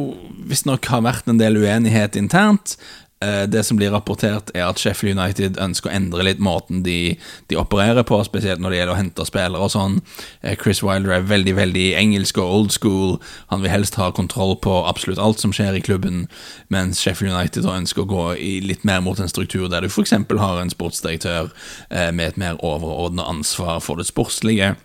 visstnok 0.48 0.90
ha 0.92 1.02
vært 1.04 1.28
en 1.30 1.40
del 1.40 1.60
uenighet 1.62 2.18
internt. 2.18 2.78
Eh, 3.20 3.42
det 3.50 3.64
som 3.66 3.76
blir 3.76 3.90
rapportert, 3.90 4.50
er 4.54 4.68
at 4.68 4.78
Sheffield 4.78 5.18
United 5.18 5.56
ønsker 5.58 5.90
å 5.90 5.94
endre 5.96 6.22
litt 6.22 6.38
måten 6.38 6.84
de, 6.86 7.16
de 7.50 7.58
opererer 7.58 8.06
på, 8.06 8.20
spesielt 8.22 8.62
når 8.62 8.70
det 8.70 8.78
gjelder 8.78 8.94
å 8.94 8.98
hente 9.00 9.26
spillere 9.26 9.66
og 9.66 9.72
sånn. 9.74 9.98
Eh, 10.42 10.54
Chris 10.60 10.84
Wilder 10.86 11.16
er 11.16 11.26
veldig 11.26 11.56
veldig 11.58 11.86
engelsk 11.98 12.38
og 12.38 12.54
old 12.60 12.74
school. 12.76 13.16
Han 13.50 13.64
vil 13.64 13.74
helst 13.74 13.98
ha 13.98 14.12
kontroll 14.14 14.54
på 14.62 14.76
absolutt 14.86 15.18
alt 15.22 15.42
som 15.42 15.54
skjer 15.56 15.80
i 15.80 15.82
klubben, 15.82 16.28
mens 16.70 17.02
Sheffield 17.02 17.34
United 17.34 17.66
ønsker 17.66 18.06
å 18.06 18.12
gå 18.12 18.26
litt 18.68 18.86
mer 18.86 19.02
mot 19.02 19.18
en 19.18 19.30
struktur 19.30 19.66
der 19.66 19.82
du 19.82 19.90
f.eks. 19.90 20.14
har 20.14 20.62
en 20.62 20.70
sportsdirektør 20.70 21.50
med 22.14 22.24
et 22.28 22.38
mer 22.38 22.60
overordnet 22.62 23.26
ansvar 23.26 23.82
for 23.82 23.98
det 23.98 24.06
sportslige. 24.06 24.76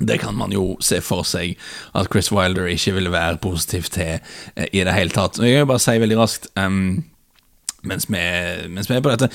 Det 0.00 0.18
kan 0.20 0.34
man 0.34 0.52
jo 0.52 0.76
se 0.80 1.00
for 1.04 1.26
seg 1.28 1.58
at 1.94 2.08
Chris 2.12 2.30
Wilder 2.32 2.70
ikke 2.72 2.94
ville 2.96 3.12
være 3.12 3.40
positiv 3.42 3.90
til 3.92 4.18
eh, 4.56 4.68
i 4.72 4.84
det 4.84 4.96
hele 4.96 5.12
tatt. 5.12 5.40
Jeg 5.42 5.60
vil 5.60 5.68
bare 5.68 5.82
si 5.82 5.98
veldig 6.00 6.18
raskt 6.18 6.48
um, 6.56 7.04
mens, 7.82 8.08
vi, 8.08 8.22
mens, 8.68 8.90
vi, 8.90 8.96
er 8.96 9.04
på 9.04 9.12
dette 9.12 9.30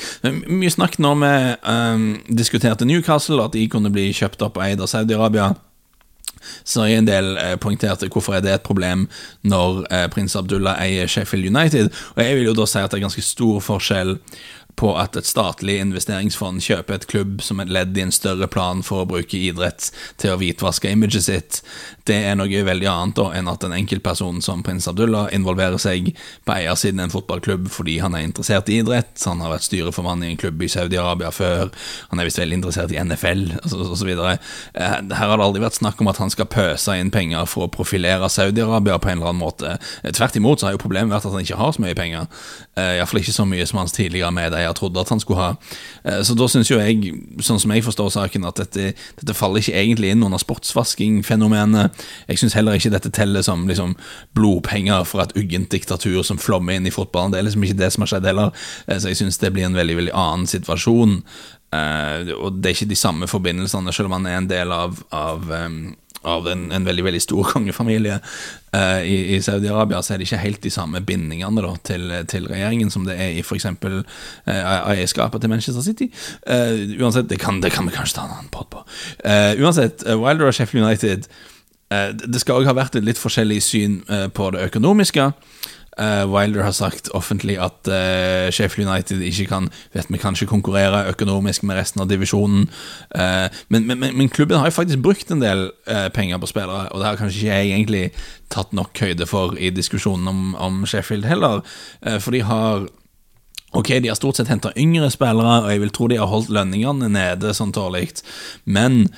Mye 0.50 0.74
snakk 0.74 1.00
når 1.02 1.22
vi 1.22 1.36
um, 1.70 2.10
diskuterte 2.38 2.86
Newcastle, 2.86 3.44
at 3.44 3.54
de 3.54 3.68
kunne 3.70 3.94
bli 3.94 4.12
kjøpt 4.14 4.42
opp 4.46 4.60
og 4.60 4.66
eid 4.66 4.82
av 4.82 4.90
Saudi-Arabia. 4.92 5.54
Så 6.64 6.86
jeg 6.86 7.02
en 7.02 7.08
del 7.08 7.32
eh, 7.42 7.56
poengterte 7.62 8.10
hvorfor 8.12 8.38
er 8.38 8.44
det 8.46 8.54
et 8.54 8.66
problem 8.66 9.08
når 9.48 9.86
eh, 9.90 10.06
prins 10.14 10.36
Abdullah 10.38 10.78
eier 10.84 11.10
Sheffield 11.10 11.48
United. 11.50 11.92
Og 12.16 12.24
Jeg 12.24 12.38
vil 12.38 12.50
jo 12.50 12.58
da 12.58 12.68
si 12.70 12.82
at 12.82 12.92
det 12.92 13.00
er 13.00 13.08
ganske 13.08 13.26
stor 13.26 13.62
forskjell 13.66 14.18
på 14.76 14.92
at 15.00 15.16
et 15.16 15.28
statlig 15.28 15.78
investeringsfond 15.80 16.64
kjøper 16.66 16.98
et 16.98 17.08
klubb 17.12 17.44
som 17.46 17.62
et 17.64 17.72
ledd 17.72 17.98
i 17.98 18.04
en 18.04 18.14
større 18.16 18.48
plan 18.52 18.84
for 18.84 19.04
å 19.04 19.10
bruke 19.10 19.40
idrett 19.40 19.92
til 20.22 20.34
å 20.34 20.40
hvitvaske 20.42 20.92
imaget 20.92 21.28
sitt, 21.28 21.62
det 22.06 22.18
er 22.30 22.36
noe 22.38 22.62
veldig 22.68 22.88
annet 22.90 23.18
da 23.18 23.26
enn 23.38 23.50
at 23.50 23.64
en 23.66 23.74
enkeltperson 23.76 24.42
som 24.46 24.62
prins 24.66 24.86
Abdullah 24.90 25.32
involverer 25.34 25.80
seg 25.82 26.12
på 26.46 26.54
eiersiden 26.54 27.02
i 27.02 27.06
en 27.08 27.14
fotballklubb 27.14 27.68
fordi 27.74 27.98
han 28.04 28.14
er 28.18 28.28
interessert 28.28 28.70
i 28.70 28.80
idrett, 28.84 29.18
han 29.26 29.42
har 29.42 29.56
vært 29.56 29.66
styreformann 29.66 30.24
i 30.24 30.32
en 30.34 30.40
klubb 30.40 30.62
i 30.62 30.70
Saudi-Arabia 30.70 31.32
før, 31.34 31.72
han 32.12 32.22
er 32.22 32.30
visst 32.30 32.42
veldig 32.42 32.60
interessert 32.60 32.94
i 32.94 33.00
NFL 33.02 33.44
osv. 33.66 34.12
Eh, 34.12 34.38
her 34.76 35.32
har 35.32 35.34
det 35.34 35.48
aldri 35.48 35.64
vært 35.64 35.80
snakk 35.80 36.02
om 36.04 36.12
at 36.12 36.22
han 36.22 36.34
skal 36.34 36.50
pøse 36.52 36.94
inn 37.00 37.10
penger 37.14 37.50
for 37.50 37.66
å 37.66 37.74
profilere 37.74 38.30
Saudi-Arabia 38.30 39.00
på 39.02 39.10
en 39.10 39.20
eller 39.20 39.34
annen 39.34 39.42
måte. 39.42 39.76
Tvert 40.06 40.38
imot 40.38 40.62
så 40.62 40.70
har 40.70 40.78
jo 40.78 40.84
problemet 40.86 41.14
vært 41.16 41.26
at 41.30 41.34
han 41.34 41.46
ikke 41.46 41.60
har 41.60 41.74
så 41.74 41.82
mye 41.82 41.98
penger, 41.98 42.30
eh, 42.78 43.00
iallfall 43.00 43.24
ikke 43.24 43.36
så 43.40 43.48
mye 43.50 43.66
som 43.66 43.82
hans 43.82 43.96
tidligere 43.98 44.34
medeier 44.36 44.78
trodde 44.78 45.02
at 45.02 45.10
han 45.14 45.24
skulle 45.24 45.42
ha. 45.42 45.50
Eh, 46.06 46.22
så 46.22 46.38
da 46.38 46.50
syns 46.52 46.70
jo 46.70 46.78
jeg, 46.78 47.16
sånn 47.42 47.62
som 47.62 47.74
jeg 47.74 47.86
forstår 47.88 48.14
saken, 48.20 48.46
at 48.46 48.62
dette, 48.62 48.94
dette 49.18 49.38
faller 49.38 49.64
ikke 49.64 49.78
egentlig 49.82 50.14
inn 50.14 50.24
under 50.26 50.42
sportsvasking-fenomenet. 50.42 51.95
Jeg 52.28 52.42
syns 52.42 52.58
heller 52.58 52.78
ikke 52.78 52.94
dette 52.94 53.12
teller 53.16 53.46
som 53.46 53.68
liksom, 53.70 53.96
blodpenger 54.38 55.06
for 55.10 55.24
et 55.24 55.36
uggent 55.40 55.72
diktatur 55.74 56.22
som 56.28 56.42
flommer 56.42 56.78
inn 56.78 56.88
i 56.88 56.94
fotballen. 56.94 57.34
Det 57.34 57.42
er 57.42 57.50
liksom 57.50 57.68
ikke 57.68 57.82
det 57.82 57.92
som 57.94 58.06
har 58.06 58.14
skjedd 58.14 58.30
heller. 58.32 58.56
Eh, 58.88 59.00
så 59.00 59.12
jeg 59.12 59.22
syns 59.24 59.42
det 59.42 59.54
blir 59.56 59.68
en 59.68 59.78
veldig, 59.78 60.00
veldig 60.02 60.16
annen 60.16 60.50
situasjon. 60.50 61.22
Uh, 61.76 62.32
og 62.40 62.62
det 62.62 62.70
er 62.70 62.76
ikke 62.78 62.88
de 62.88 62.96
samme 62.96 63.28
forbindelsene, 63.28 63.92
selv 63.92 64.08
om 64.08 64.14
han 64.16 64.28
er 64.30 64.38
en 64.40 64.48
del 64.48 64.72
av, 64.72 65.02
av 65.12 65.50
av 66.26 66.48
en, 66.50 66.72
en, 66.72 66.86
veldig 66.86 67.04
veldig 67.06 67.22
stor 67.22 67.44
kongefamilie 67.54 68.18
uh, 68.18 69.02
i, 69.06 69.36
i 69.36 69.42
Saudi-Arabia, 69.42 70.02
så 70.04 70.14
er 70.14 70.22
det 70.22 70.30
ikke 70.30 70.42
helt 70.42 70.64
de 70.64 70.74
samme 70.74 71.02
bindingene 71.06 71.64
da, 71.64 71.74
til, 71.86 72.14
til, 72.32 72.50
regjeringen 72.52 72.92
som 72.94 73.06
det 73.08 73.18
er 73.22 73.36
i 73.38 73.44
f.eks. 73.46 73.68
Uh, 73.86 74.06
eierskapet 74.50 75.44
til 75.44 75.54
Manchester 75.54 75.86
City. 75.86 76.10
Uh, 76.48 76.98
uansett, 77.00 77.30
det 77.30 77.40
kan, 77.42 77.62
det 77.64 77.74
kan, 77.76 77.88
vi 77.88 77.96
kanskje 77.96 78.20
ta 78.20 78.28
en 78.28 78.38
annen 78.40 78.54
pod 78.54 78.72
på. 78.74 78.86
Uh, 79.22 79.54
uansett, 79.62 80.06
Wilder 80.06 80.50
og 80.50 80.58
Sheffield 80.58 80.86
United 80.86 81.30
Det 81.90 82.42
skal 82.42 82.62
òg 82.62 82.70
ha 82.70 82.74
vært 82.74 82.98
et 82.98 83.06
litt 83.06 83.20
forskjellig 83.22 83.60
syn 83.62 84.00
på 84.34 84.52
det 84.56 84.64
økonomiske. 84.72 85.32
Uh, 85.96 86.26
Wilder 86.28 86.66
har 86.66 86.74
sagt 86.76 87.08
offentlig 87.16 87.56
at 87.62 87.88
Sheffield 88.52 88.90
United 88.90 89.22
ikke 89.24 89.46
kan 89.48 89.70
vet 89.94 90.10
vi 90.10 90.18
ikke 90.18 90.50
konkurrere 90.50 91.06
økonomisk 91.14 91.64
med 91.64 91.78
resten 91.78 92.02
av 92.02 92.10
divisjonen. 92.10 92.66
Men, 93.70 93.86
men, 93.86 94.02
men, 94.02 94.30
klubben 94.30 94.60
har 94.60 94.68
jo 94.68 94.76
faktisk 94.76 95.00
brukt 95.06 95.32
en 95.32 95.46
del 95.46 95.70
penger 96.18 96.42
på 96.42 96.50
spillere, 96.52 96.90
og 96.92 97.00
det 97.00 97.08
har 97.08 97.22
kanskje 97.22 97.40
ikke 97.40 97.54
jeg 97.54 97.72
egentlig 97.72 98.04
tatt 98.50 98.74
nok 98.74 98.98
høyde 99.00 99.30
for 99.30 99.56
i 99.56 99.70
diskusjonen 99.70 100.28
om, 100.28 100.44
om 100.56 100.84
Sheffield 100.90 101.30
heller. 101.30 101.62
for 102.20 102.32
de 102.32 102.44
har 102.44 102.88
Ok, 103.76 103.90
de 104.00 104.08
har 104.08 104.16
stort 104.16 104.40
sett 104.40 104.48
henta 104.48 104.72
yngre 104.80 105.10
spillere, 105.12 105.58
og 105.66 105.72
jeg 105.72 105.82
vil 105.84 105.92
tro 105.96 106.08
de 106.08 106.20
har 106.20 106.32
holdt 106.32 106.52
lønningene 106.54 107.10
nede 107.12 107.52
sånn 107.56 107.74
tålelig, 107.76 108.22
men 108.64 109.10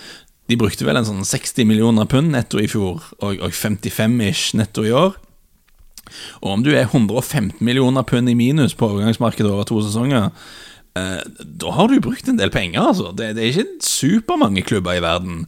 de 0.48 0.58
brukte 0.60 0.86
vel 0.88 1.00
en 1.00 1.08
sånn 1.08 1.26
60 1.28 1.68
millioner 1.68 2.08
pund 2.10 2.32
netto 2.32 2.62
i 2.62 2.70
fjor, 2.72 3.04
og, 3.20 3.42
og 3.44 3.56
55-ish 3.56 4.56
netto 4.58 4.86
i 4.88 4.94
år. 4.96 5.18
Og 6.42 6.54
om 6.54 6.64
du 6.64 6.72
er 6.74 6.86
115 6.88 7.60
millioner 7.60 8.06
pund 8.08 8.32
i 8.32 8.38
minus 8.38 8.76
på 8.78 8.88
overgangsmarkedet 8.88 9.52
over 9.52 9.68
to 9.68 9.82
sesonger, 9.84 10.30
eh, 10.96 11.24
da 11.44 11.74
har 11.76 11.92
du 11.92 12.00
brukt 12.04 12.30
en 12.32 12.40
del 12.40 12.54
penger, 12.54 12.94
altså. 12.94 13.12
Det, 13.12 13.34
det 13.36 13.44
er 13.44 13.52
ikke 13.54 13.88
supermange 13.88 14.64
klubber 14.68 14.98
i 14.98 15.04
verden 15.04 15.44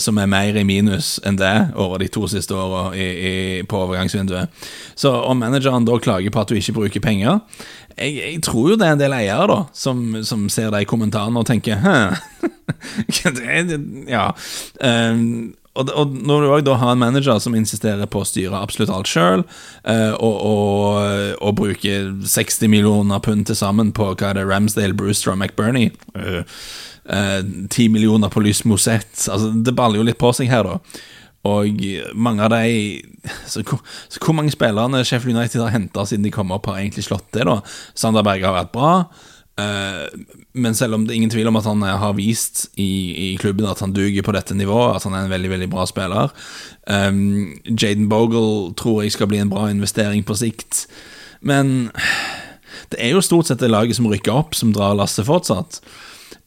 som 0.00 0.16
er 0.16 0.28
mer 0.30 0.56
i 0.56 0.62
minus 0.64 1.18
enn 1.28 1.36
det 1.36 1.52
over 1.76 2.00
de 2.00 2.06
to 2.08 2.22
siste 2.32 2.56
åra 2.56 2.86
på 3.68 3.80
overgangsvinduet. 3.84 4.48
Så 4.96 5.12
om 5.12 5.36
manageren 5.42 5.84
da 5.84 5.98
klager 6.00 6.32
på 6.32 6.40
at 6.40 6.48
du 6.48 6.56
ikke 6.56 6.78
bruker 6.78 7.04
penger 7.04 7.42
jeg, 7.96 8.16
jeg 8.16 8.40
tror 8.44 8.70
jo 8.72 8.78
det 8.78 8.86
er 8.86 8.96
en 8.96 9.00
del 9.00 9.14
eiere 9.16 9.46
da 9.50 9.58
som, 9.76 10.02
som 10.26 10.48
ser 10.52 10.72
de 10.74 10.84
kommentarene 10.88 11.40
og 11.40 11.48
tenker 11.48 11.80
Hæ? 11.80 11.96
ja. 14.16 14.26
Um, 14.80 15.54
og, 15.76 15.90
og, 15.92 16.14
når 16.26 16.46
du 16.46 16.66
da 16.70 16.76
har 16.80 16.94
en 16.94 17.02
manager 17.02 17.38
som 17.42 17.56
insisterer 17.58 18.08
på 18.10 18.22
å 18.22 18.28
styre 18.28 18.58
absolutt 18.58 18.92
alt 18.92 19.10
sjøl, 19.10 19.44
eh, 19.88 20.12
og, 20.14 20.36
og, 20.50 21.36
og 21.40 21.56
bruker 21.60 22.10
60 22.26 22.72
millioner 22.72 23.22
pund 23.24 23.46
til 23.48 23.58
sammen 23.58 23.92
på 23.96 24.10
hva 24.12 24.30
er 24.30 24.40
det, 24.40 24.46
Ramsdale, 24.48 24.96
Brewster 24.96 25.34
og 25.34 25.40
McBurney 25.40 25.90
eh, 26.16 26.40
eh, 27.12 27.42
10 27.68 27.92
millioner 27.94 28.32
på 28.32 28.42
Lys 28.44 28.64
Mosette 28.68 29.28
altså, 29.32 29.52
Det 29.54 29.76
baller 29.76 30.00
jo 30.00 30.08
litt 30.08 30.20
på 30.20 30.32
seg 30.36 30.50
her, 30.52 30.66
da. 30.66 31.04
Og 31.46 31.84
mange 32.18 32.42
av 32.42 32.50
de 32.56 33.04
så, 33.46 33.62
så 33.62 34.22
Hvor 34.22 34.34
mange 34.34 34.50
spillerne 34.54 35.04
Sheffield 35.06 35.36
United 35.36 35.62
har 35.62 35.74
henta 35.76 36.06
siden 36.08 36.26
de 36.26 36.34
kom 36.34 36.50
opp, 36.54 36.66
har 36.66 36.80
egentlig 36.80 37.06
slått 37.06 37.28
det? 37.36 37.46
da 37.46 37.60
Sander 37.94 38.26
Berge 38.26 38.48
har 38.48 38.56
vært 38.56 38.74
bra. 38.74 38.92
Uh, 39.56 40.04
men 40.56 40.74
selv 40.74 40.96
om 40.96 41.04
det 41.04 41.12
er 41.12 41.20
ingen 41.20 41.32
tvil 41.32 41.50
om 41.50 41.58
at 41.60 41.68
han 41.68 41.82
har 41.84 42.16
vist 42.16 42.66
i, 42.80 42.88
i, 43.12 43.28
klubben 43.40 43.68
at 43.68 43.82
han 43.84 43.92
duger 43.96 44.24
på 44.24 44.34
dette 44.36 44.56
nivået, 44.56 44.96
at 44.96 45.04
han 45.04 45.14
er 45.14 45.26
en 45.26 45.32
veldig 45.32 45.52
veldig 45.52 45.68
bra 45.72 45.84
spiller 45.88 46.32
um, 46.88 47.52
Jaden 47.68 48.08
Bogle 48.08 48.72
tror 48.78 49.02
jeg 49.02 49.12
skal 49.12 49.30
bli 49.30 49.42
en 49.42 49.52
bra 49.52 49.68
investering 49.70 50.24
på 50.26 50.36
sikt. 50.38 50.86
Men 51.40 51.90
det 52.92 53.02
er 53.02 53.14
jo 53.14 53.24
stort 53.24 53.50
sett 53.50 53.62
det 53.62 53.70
laget 53.70 53.98
som 53.98 54.08
rykker 54.10 54.34
opp, 54.34 54.54
som 54.54 54.72
drar 54.74 54.96
lasset 54.96 55.26
fortsatt. 55.26 55.80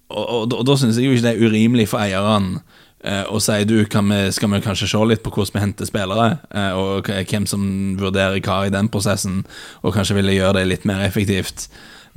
Og, 0.10 0.26
og, 0.26 0.54
og 0.54 0.66
da 0.66 0.78
synes 0.80 0.98
jeg 0.98 1.10
jo 1.10 1.16
ikke 1.16 1.28
det 1.28 1.36
er 1.36 1.50
urimelig 1.50 1.90
for 1.92 2.02
eierne 2.02 2.64
uh, 3.06 3.26
å 3.30 3.42
si 3.44 3.60
du, 3.70 3.78
vi, 3.84 4.20
skal 4.36 4.54
vi 4.56 4.64
kanskje 4.66 4.90
se 4.90 5.04
litt 5.06 5.24
på 5.26 5.34
hvordan 5.36 5.56
vi 5.56 5.64
henter 5.66 5.90
spillere, 5.90 6.32
uh, 6.56 6.74
og 6.80 7.14
hvem 7.30 7.46
som 7.50 7.70
vurderer 8.00 8.42
hva 8.42 8.64
i 8.66 8.74
den 8.74 8.90
prosessen, 8.92 9.44
og 9.84 9.96
kanskje 9.96 10.18
ville 10.20 10.38
gjøre 10.38 10.60
det 10.62 10.70
litt 10.72 10.90
mer 10.90 11.06
effektivt. 11.06 11.68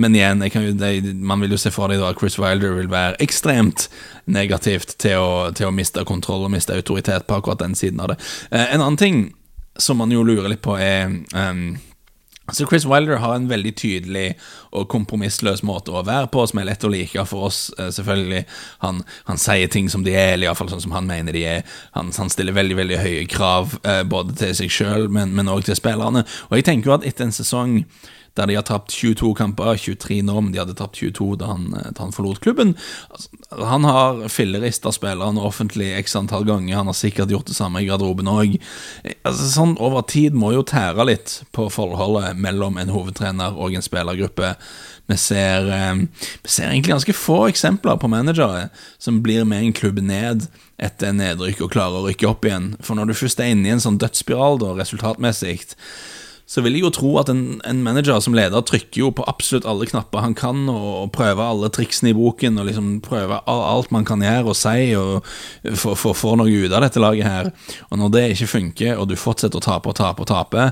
Men 0.00 0.16
igjen, 0.16 0.42
jo, 0.46 0.72
de, 0.78 1.12
man 1.14 1.42
vil 1.44 1.54
jo 1.56 1.60
se 1.60 1.72
for 1.74 1.92
deg 1.92 2.02
at 2.06 2.18
Chris 2.20 2.38
Wilder 2.40 2.76
vil 2.78 2.90
være 2.92 3.18
ekstremt 3.24 3.88
negativt 4.24 4.96
til 5.02 5.20
å, 5.20 5.30
til 5.56 5.68
å, 5.68 5.74
miste 5.74 6.04
kontroll 6.08 6.46
og 6.46 6.52
miste 6.54 6.76
autoritet 6.76 7.28
på 7.28 7.38
akkurat 7.38 7.62
den 7.62 7.76
siden 7.78 8.02
av 8.02 8.12
det. 8.12 8.20
Eh, 8.50 8.68
en 8.74 8.80
annen 8.80 9.00
ting 9.00 9.24
som 9.80 9.98
man 10.00 10.12
jo 10.12 10.24
lurer 10.26 10.50
litt 10.52 10.64
på, 10.64 10.76
er 10.76 11.08
um, 11.32 11.72
så 12.50 12.66
Chris 12.66 12.84
Wilder 12.84 13.16
har 13.16 13.34
en 13.34 13.46
veldig 13.48 13.70
tydelig 13.78 14.32
og 14.74 14.88
kompromissløs 14.90 15.62
måte 15.64 15.92
å 15.94 16.02
være 16.04 16.26
på, 16.32 16.42
som 16.50 16.58
er 16.58 16.66
lett 16.68 16.84
å 16.84 16.90
like 16.90 17.22
for 17.30 17.46
oss, 17.48 17.60
eh, 17.78 17.92
selvfølgelig. 17.94 18.42
Han, 18.82 18.98
han 19.28 19.38
sier 19.40 19.70
ting 19.70 19.88
som 19.92 20.02
de 20.02 20.16
er, 20.16 20.34
eller 20.34 20.48
iallfall 20.48 20.72
sånn 20.72 20.82
som 20.82 20.96
han 20.96 21.06
mener 21.08 21.36
de 21.36 21.44
er. 21.48 21.62
Han, 21.94 22.10
han 22.18 22.32
stiller 22.32 22.56
veldig 22.56 22.80
veldig 22.80 22.98
høye 22.98 23.28
krav, 23.30 23.78
eh, 23.86 24.02
både 24.02 24.34
til 24.42 24.56
seg 24.58 24.74
sjøl, 24.74 25.06
men 25.12 25.52
òg 25.52 25.64
til 25.68 25.78
spillerne. 25.78 26.26
Og 26.50 26.58
jeg 26.58 26.66
tenker 26.66 26.90
jo 26.90 26.96
at 26.98 27.06
etter 27.08 27.28
en 27.28 27.36
sesong 27.36 27.78
der 28.38 28.48
de 28.48 28.56
har 28.56 28.64
tapt 28.64 28.92
22 28.94 29.34
kamper, 29.36 29.76
23 29.76 30.22
nå, 30.24 30.38
men 30.40 30.52
de 30.54 30.60
hadde 30.62 30.76
tapt 30.78 30.96
22 30.96 31.34
da 31.40 31.50
han, 31.52 31.66
da 31.72 31.98
han 31.98 32.14
forlot 32.14 32.40
klubben. 32.44 32.74
Altså, 33.12 33.28
han 33.68 33.84
har 33.84 34.22
fillerista 34.32 34.92
spillerne 34.94 35.42
offentlig 35.44 35.90
x 35.98 36.16
antall 36.16 36.46
ganger, 36.48 36.78
han 36.78 36.88
har 36.88 36.96
sikkert 36.96 37.32
gjort 37.32 37.50
det 37.50 37.58
samme 37.58 37.82
i 37.82 37.90
garderoben 37.90 38.30
òg. 38.32 38.56
Altså, 39.22 39.50
sånn 39.52 39.76
over 39.82 40.06
tid 40.08 40.36
må 40.38 40.54
jo 40.56 40.64
tære 40.64 41.06
litt 41.10 41.42
på 41.52 41.68
forholdet 41.72 42.40
mellom 42.40 42.80
en 42.80 42.94
hovedtrener 42.94 43.58
og 43.58 43.76
en 43.76 43.84
spillergruppe. 43.84 44.54
Vi 45.12 45.18
ser, 45.20 45.68
eh, 45.68 45.94
vi 46.42 46.48
ser, 46.48 46.70
egentlig 46.70 46.94
ganske 46.94 47.12
få 47.12 47.48
eksempler 47.50 48.00
på 48.00 48.08
managere 48.08 48.70
som 48.98 49.20
blir 49.22 49.44
med 49.44 49.62
en 49.62 49.76
klubb 49.76 50.00
ned 50.00 50.46
etter 50.78 51.12
nedrykk 51.12 51.60
og 51.66 51.72
klarer 51.74 52.00
å 52.00 52.08
rykke 52.08 52.28
opp 52.30 52.46
igjen. 52.48 52.72
For 52.80 52.96
når 52.96 53.10
du 53.10 53.18
først 53.18 53.40
er 53.40 53.52
inne 53.52 53.68
i 53.68 53.74
en 53.74 53.82
sånn 53.82 54.00
dødsspiral, 54.00 54.58
da, 54.62 54.72
resultatmessig, 54.78 55.66
så 56.52 56.60
vil 56.60 56.76
jeg 56.76 56.84
jo 56.84 56.92
tro 56.92 57.10
at 57.20 57.30
en, 57.32 57.62
en, 57.64 57.80
manager 57.84 58.18
som 58.20 58.34
leder 58.36 58.64
trykker 58.68 59.00
jo 59.00 59.10
på 59.16 59.24
absolutt 59.30 59.64
alle 59.68 59.88
knapper 59.88 60.20
han 60.20 60.36
kan, 60.36 60.66
og, 60.68 61.08
prøver 61.14 61.40
alle 61.46 61.70
triksene 61.72 62.12
i 62.12 62.16
boken, 62.16 62.60
og 62.60 62.68
liksom 62.68 62.90
prøver 63.04 63.40
alt 63.48 63.92
man 63.94 64.04
kan 64.08 64.20
gjøre 64.24 64.52
og 64.52 64.58
si, 64.58 64.92
og 64.98 65.24
få 65.96 66.36
noe 66.36 66.52
ut 66.52 66.74
av 66.74 66.84
dette 66.84 67.00
laget 67.00 67.28
her. 67.28 67.50
Og 67.88 68.02
når 68.02 68.12
det 68.12 68.26
ikke 68.34 68.52
funker, 68.58 69.00
og 69.00 69.08
du 69.08 69.16
fortsetter 69.16 69.62
å 69.62 69.64
tape 69.64 69.92
og 69.92 69.96
tape 69.96 70.26
og 70.26 70.28
tape, 70.28 70.68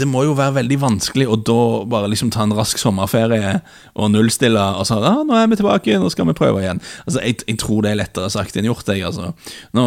det 0.00 0.06
må 0.10 0.24
jo 0.26 0.38
være 0.38 0.56
veldig 0.60 0.78
vanskelig 0.82 1.28
å 1.30 1.36
da 1.38 1.60
bare 1.90 2.08
liksom 2.10 2.32
ta 2.34 2.46
en 2.46 2.54
rask 2.56 2.80
sommerferie 2.80 3.58
og 3.94 4.10
nullstille 4.10 4.62
og 4.80 4.86
så 4.88 4.98
ah, 4.98 5.20
nå 5.26 5.36
er 5.38 5.50
vi 5.50 5.58
tilbake, 5.60 5.98
nå 6.00 6.10
skal 6.10 6.26
vi 6.30 6.36
prøve 6.38 6.62
igjen. 6.62 6.82
Altså, 7.04 7.20
Jeg, 7.20 7.42
jeg 7.46 7.60
tror 7.62 7.84
det 7.84 7.92
er 7.92 8.00
lettere 8.02 8.32
sagt 8.32 8.56
enn 8.58 8.66
gjort. 8.66 8.88
Jeg, 8.90 9.04
altså. 9.06 9.30
Nå, 9.76 9.86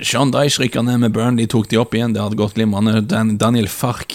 Sean 0.00 0.30
Dyche 0.32 0.62
rykka 0.62 0.80
ned 0.82 1.02
med 1.02 1.12
Burn, 1.12 1.36
de 1.36 1.44
tok 1.50 1.68
de 1.68 1.76
opp 1.80 1.92
igjen. 1.94 2.14
Det 2.14 2.22
hadde 2.22 2.38
gått 2.40 2.56
glimrende. 2.56 3.02
Daniel 3.38 3.68
Fark 3.68 4.14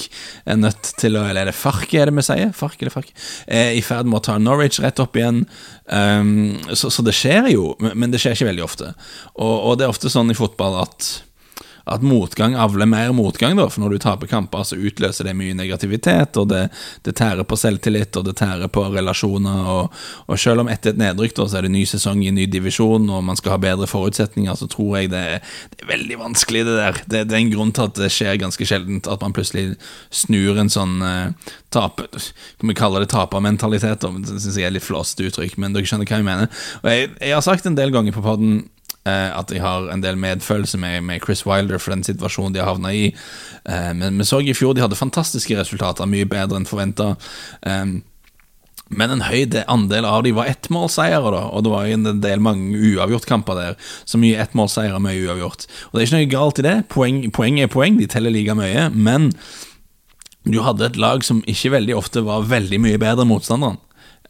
er 0.49 0.57
nødt 0.57 0.93
til 0.99 1.17
å 1.19 1.25
Eller 1.29 1.45
er 1.45 1.51
det 1.51 1.57
Fark, 1.57 1.93
er 1.93 2.09
det 2.09 2.15
vi 2.17 2.25
sier? 2.25 2.53
Fark 2.57 2.81
eller 2.81 2.93
Fark? 2.93 3.11
Er 3.45 3.75
i 3.77 3.83
ferd 3.85 4.09
med 4.09 4.19
å 4.19 4.25
ta 4.25 4.39
Norwich 4.41 4.81
rett 4.83 5.01
opp 5.03 5.15
igjen. 5.19 5.43
Um, 5.85 6.57
så, 6.73 6.89
så, 6.89 7.05
det 7.05 7.13
skjer 7.17 7.51
jo, 7.53 7.73
men 7.93 8.11
det 8.11 8.23
skjer 8.23 8.37
ikke 8.37 8.49
veldig 8.49 8.65
ofte. 8.65 8.93
Og, 9.37 9.53
og 9.53 9.77
det 9.77 9.85
er 9.85 9.93
ofte 9.93 10.11
sånn 10.11 10.33
i 10.33 10.37
fotball 10.37 10.81
at 10.81 11.13
at 11.83 12.03
motgang 12.05 12.55
avler 12.55 12.87
mer 12.87 13.11
motgang, 13.15 13.57
da, 13.59 13.65
for 13.67 13.83
når 13.83 13.95
du 13.95 14.01
taper 14.05 14.29
kamper, 14.31 14.63
så 14.63 14.77
utløser 14.79 15.27
det 15.27 15.35
mye 15.35 15.55
negativitet, 15.57 16.37
og 16.39 16.47
det, 16.53 16.61
det 17.03 17.15
tærer 17.19 17.43
på 17.43 17.57
selvtillit, 17.59 18.15
og 18.19 18.27
det 18.29 18.37
tærer 18.39 18.71
på 18.71 18.85
relasjoner, 18.93 19.67
og, 19.73 19.97
og 20.31 20.39
selv 20.39 20.63
om 20.63 20.71
etter 20.71 20.93
et 20.93 21.01
nedrykk, 21.01 21.35
da, 21.39 21.47
så 21.49 21.59
er 21.59 21.67
det 21.67 21.73
ny 21.73 21.83
sesong 21.89 22.23
i 22.23 22.31
ny 22.31 22.47
divisjon, 22.51 23.09
og 23.11 23.25
man 23.27 23.39
skal 23.39 23.57
ha 23.57 23.59
bedre 23.65 23.89
forutsetninger, 23.91 24.55
så 24.55 24.69
tror 24.71 25.01
jeg 25.01 25.11
det, 25.11 25.25
det 25.75 25.83
er 25.83 25.91
veldig 25.91 26.19
vanskelig, 26.23 26.63
det 26.69 26.77
der. 26.79 27.01
Det, 27.03 27.25
det, 27.27 27.35
er 27.35 27.41
en 27.41 27.53
grunn 27.53 27.75
til 27.75 27.89
at 27.89 27.99
det 27.99 28.11
skjer 28.15 28.39
ganske 28.39 28.67
sjeldent, 28.69 29.09
at 29.11 29.25
man 29.25 29.35
plutselig 29.35 29.73
snur 30.23 30.61
en 30.61 30.71
sånn 30.71 30.99
eh, 31.03 31.55
tape... 31.73 32.07
Kan 32.61 32.69
vi 32.69 32.77
kalle 32.77 33.01
det 33.03 33.11
tapermentalitet, 33.11 34.05
det 34.23 34.37
syns 34.39 34.55
jeg 34.55 34.69
er 34.69 34.75
litt 34.77 34.85
flåsete 34.85 35.27
uttrykk, 35.27 35.59
men 35.59 35.75
dere 35.75 35.89
skjønner 35.89 36.07
hva 36.07 36.21
jeg 36.21 36.27
mener. 36.27 36.63
Og 36.79 36.87
jeg, 36.93 37.11
jeg 37.17 37.35
har 37.35 37.43
sagt 37.43 37.67
en 37.67 37.75
del 37.75 37.91
ganger 37.91 38.15
på 38.15 38.23
poden 38.23 38.61
at 39.11 39.51
jeg 39.51 39.63
har 39.63 39.89
en 39.91 40.03
del 40.03 40.15
medfølelse 40.19 40.79
med, 40.79 41.03
med, 41.03 41.23
Chris 41.25 41.45
Wilder 41.47 41.81
for 41.81 41.95
den 41.95 42.05
situasjonen 42.07 42.55
de 42.55 42.63
har 42.63 42.71
havna 42.71 42.93
i. 42.95 43.09
Eh, 43.65 43.91
men 43.99 44.21
vi 44.21 44.27
så 44.27 44.39
i 44.41 44.55
fjor 44.55 44.75
de 44.75 44.83
hadde 44.85 44.99
fantastiske 44.99 45.57
resultater, 45.59 46.09
mye 46.09 46.29
bedre 46.29 46.59
enn 46.59 46.69
forventa. 46.69 47.13
Eh, 47.67 47.99
men 48.93 49.13
en 49.13 49.25
høy 49.25 49.47
andel 49.71 50.05
av 50.05 50.23
dem 50.25 50.37
var 50.37 50.49
ettmålseiere, 50.51 51.31
da, 51.33 51.43
og 51.49 51.65
det 51.65 51.71
var 51.73 51.89
en 51.89 52.21
del 52.21 52.43
mange 52.43 52.77
uavgjortkamper 52.77 53.57
der. 53.57 53.77
Så 54.05 54.19
mye 54.21 54.39
ettmålseiere, 54.43 55.01
mye 55.01 55.23
uavgjort. 55.25 55.67
Og 55.89 55.97
det 55.97 56.03
er 56.03 56.09
ikke 56.09 56.19
noe 56.19 56.33
galt 56.33 56.61
i 56.61 56.67
det. 56.67 56.75
Poeng, 56.93 57.23
poeng 57.33 57.61
er 57.63 57.71
poeng, 57.73 57.97
de 57.99 58.09
teller 58.11 58.33
like 58.33 58.55
mye. 58.59 58.89
Men 58.93 59.31
du 60.43 60.59
hadde 60.61 60.91
et 60.91 60.99
lag 60.99 61.23
som 61.25 61.41
ikke 61.49 61.73
veldig 61.77 61.95
ofte 61.97 62.23
var 62.27 62.45
veldig 62.51 62.81
mye 62.83 63.01
bedre 63.01 63.25
enn 63.25 63.31
motstanderen. 63.31 63.79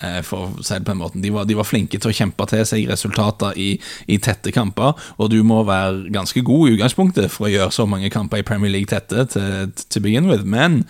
Eh, 0.03 0.19
for 0.25 0.49
å 0.49 0.63
si 0.65 0.75
det 0.75 0.83
på 0.87 0.91
en 0.91 0.99
måte. 0.99 1.21
De 1.23 1.31
var, 1.31 1.47
de 1.47 1.55
var, 1.55 1.67
flinke 1.67 1.99
til 2.01 2.11
å 2.11 2.15
kjempe 2.15 2.47
til 2.51 2.65
seg 2.67 2.89
resultater 2.89 3.55
i, 3.59 3.69
i, 4.11 4.19
tette 4.23 4.51
kamper, 4.51 4.97
og 5.15 5.29
du 5.31 5.39
må 5.47 5.61
være 5.67 6.11
ganske 6.13 6.43
god 6.43 6.67
i 6.67 6.75
utgangspunktet 6.75 7.31
for 7.31 7.47
å 7.47 7.53
gjøre 7.53 7.75
så 7.75 7.87
mange 7.87 8.11
kamper 8.11 8.41
i 8.41 8.47
Premier 8.47 8.73
League 8.73 8.91
tette 8.91 9.27
til, 9.31 9.71
til 9.71 10.03
begin 10.03 10.27
with, 10.27 10.43
men 10.43 10.83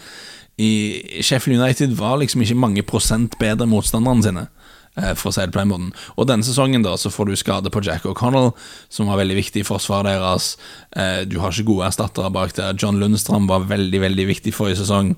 i 0.61 1.21
Sheffield 1.25 1.61
United 1.61 1.93
var 1.97 2.19
liksom 2.21 2.43
ikke 2.45 2.57
mange 2.57 2.85
prosent 2.85 3.37
bedre 3.41 3.67
motstanderne 3.69 4.25
sine. 4.25 4.47
Eh, 4.93 5.13
for 5.17 5.31
å 5.31 5.33
si 5.33 5.41
det 5.41 5.53
på 5.53 5.61
den 5.61 5.71
måten. 5.71 5.91
Og 6.17 6.27
denne 6.29 6.45
sesongen 6.45 6.85
da 6.85 6.93
så 7.01 7.09
får 7.13 7.29
du 7.29 7.37
skade 7.37 7.71
på 7.73 7.81
Jack 7.85 8.05
O'Connell, 8.09 8.51
som 8.93 9.09
var 9.09 9.17
veldig 9.21 9.39
viktig 9.39 9.63
i 9.63 9.67
forsvaret 9.67 10.09
deres. 10.09 10.55
Eh, 10.93 11.23
du 11.25 11.39
har 11.41 11.53
ikke 11.53 11.71
gode 11.71 11.87
erstattere 11.89 12.29
bak 12.33 12.53
der. 12.57 12.77
John 12.77 13.01
Lundstrand 13.01 13.49
var 13.49 13.65
veldig, 13.69 14.03
veldig 14.05 14.27
viktig 14.29 14.53
forrige 14.53 14.83
sesong. 14.83 15.15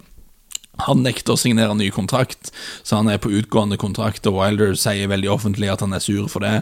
Han 0.83 1.05
nekter 1.05 1.35
å 1.35 1.39
signere 1.39 1.75
ny 1.77 1.87
kontrakt, 1.95 2.51
så 2.83 2.99
han 2.99 3.09
er 3.11 3.21
på 3.21 3.31
utgående 3.31 3.79
kontrakt, 3.79 4.27
og 4.27 4.39
Wilder 4.41 4.75
sier 4.79 5.11
veldig 5.11 5.31
offentlig 5.31 5.71
at 5.71 5.83
han 5.85 5.95
er 5.95 6.03
sur 6.03 6.27
for 6.31 6.43
det. 6.43 6.61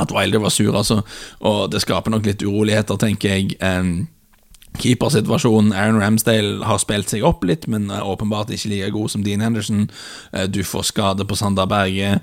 At 0.00 0.14
Wilder 0.14 0.44
var 0.44 0.54
sur, 0.54 0.72
altså. 0.76 1.02
Og 1.40 1.66
det 1.72 1.82
skaper 1.82 2.14
nok 2.14 2.26
litt 2.28 2.44
uroligheter, 2.46 3.00
tenker 3.00 3.34
jeg. 3.34 3.56
Keepersituasjonen 4.80 5.72
Aaron 5.76 6.00
Ramsdale 6.00 6.64
har 6.64 6.80
spilt 6.80 7.12
seg 7.12 7.26
opp 7.26 7.44
litt, 7.44 7.66
men 7.70 7.90
er 7.92 8.06
åpenbart 8.08 8.52
ikke 8.54 8.70
like 8.72 8.94
god 8.94 9.12
som 9.12 9.26
Dean 9.26 9.44
Henderson. 9.44 9.90
Uh, 10.32 10.46
du 10.48 10.62
får 10.64 10.88
skade 10.92 11.26
på 11.28 11.36
Sander 11.36 11.68
Berge. 11.68 12.16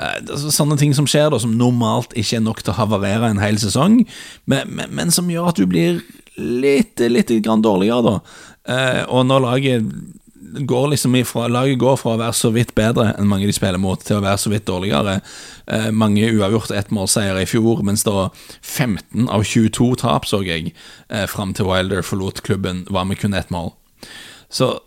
Uh, 0.00 0.36
sånne 0.48 0.78
ting 0.80 0.94
som 0.96 1.08
skjer, 1.10 1.28
da, 1.32 1.40
som 1.42 1.58
normalt 1.60 2.16
ikke 2.16 2.38
er 2.38 2.46
nok 2.46 2.64
til 2.64 2.72
å 2.72 2.78
havarere 2.78 3.28
en 3.28 3.42
hel 3.42 3.60
sesong, 3.60 4.00
men, 4.48 4.72
men, 4.72 4.94
men 4.96 5.12
som 5.12 5.28
gjør 5.30 5.52
at 5.52 5.60
du 5.60 5.68
blir 5.68 6.00
litt, 6.40 7.02
litt 7.04 7.34
grann 7.44 7.64
dårligere, 7.64 8.00
da. 8.06 8.46
Uh, 8.70 9.02
og 9.10 9.28
når 9.28 9.44
laget 9.44 9.92
går 10.40 10.88
liksom 10.88 11.14
ifra, 11.16 11.48
laget 11.48 11.78
går 11.78 11.96
fra 12.00 12.14
å 12.14 12.20
være 12.20 12.34
så 12.36 12.50
vidt 12.54 12.72
bedre 12.78 13.10
enn 13.18 13.28
mange 13.28 13.48
de 13.48 13.54
spiller 13.54 13.80
mot, 13.80 14.00
til 14.00 14.18
å 14.18 14.24
være 14.24 14.40
så 14.40 14.52
vidt 14.52 14.66
dårligere. 14.68 15.20
Eh, 15.66 15.90
mange 15.92 16.26
uavgjort 16.32 16.72
ettmålseiere 16.74 17.44
i 17.44 17.48
fjor, 17.48 17.84
mens 17.86 18.04
da 18.08 18.30
15 18.62 19.28
av 19.28 19.44
22 19.44 19.92
tap, 20.00 20.28
så 20.28 20.42
jeg, 20.46 20.72
eh, 21.08 21.26
fram 21.26 21.54
til 21.54 21.68
Wilder 21.68 22.02
forlot 22.02 22.42
klubben, 22.46 22.86
var 22.90 23.04
med 23.04 23.20
kun 23.20 23.34
ett 23.34 23.50
mål. 23.50 23.74
Så, 24.48 24.80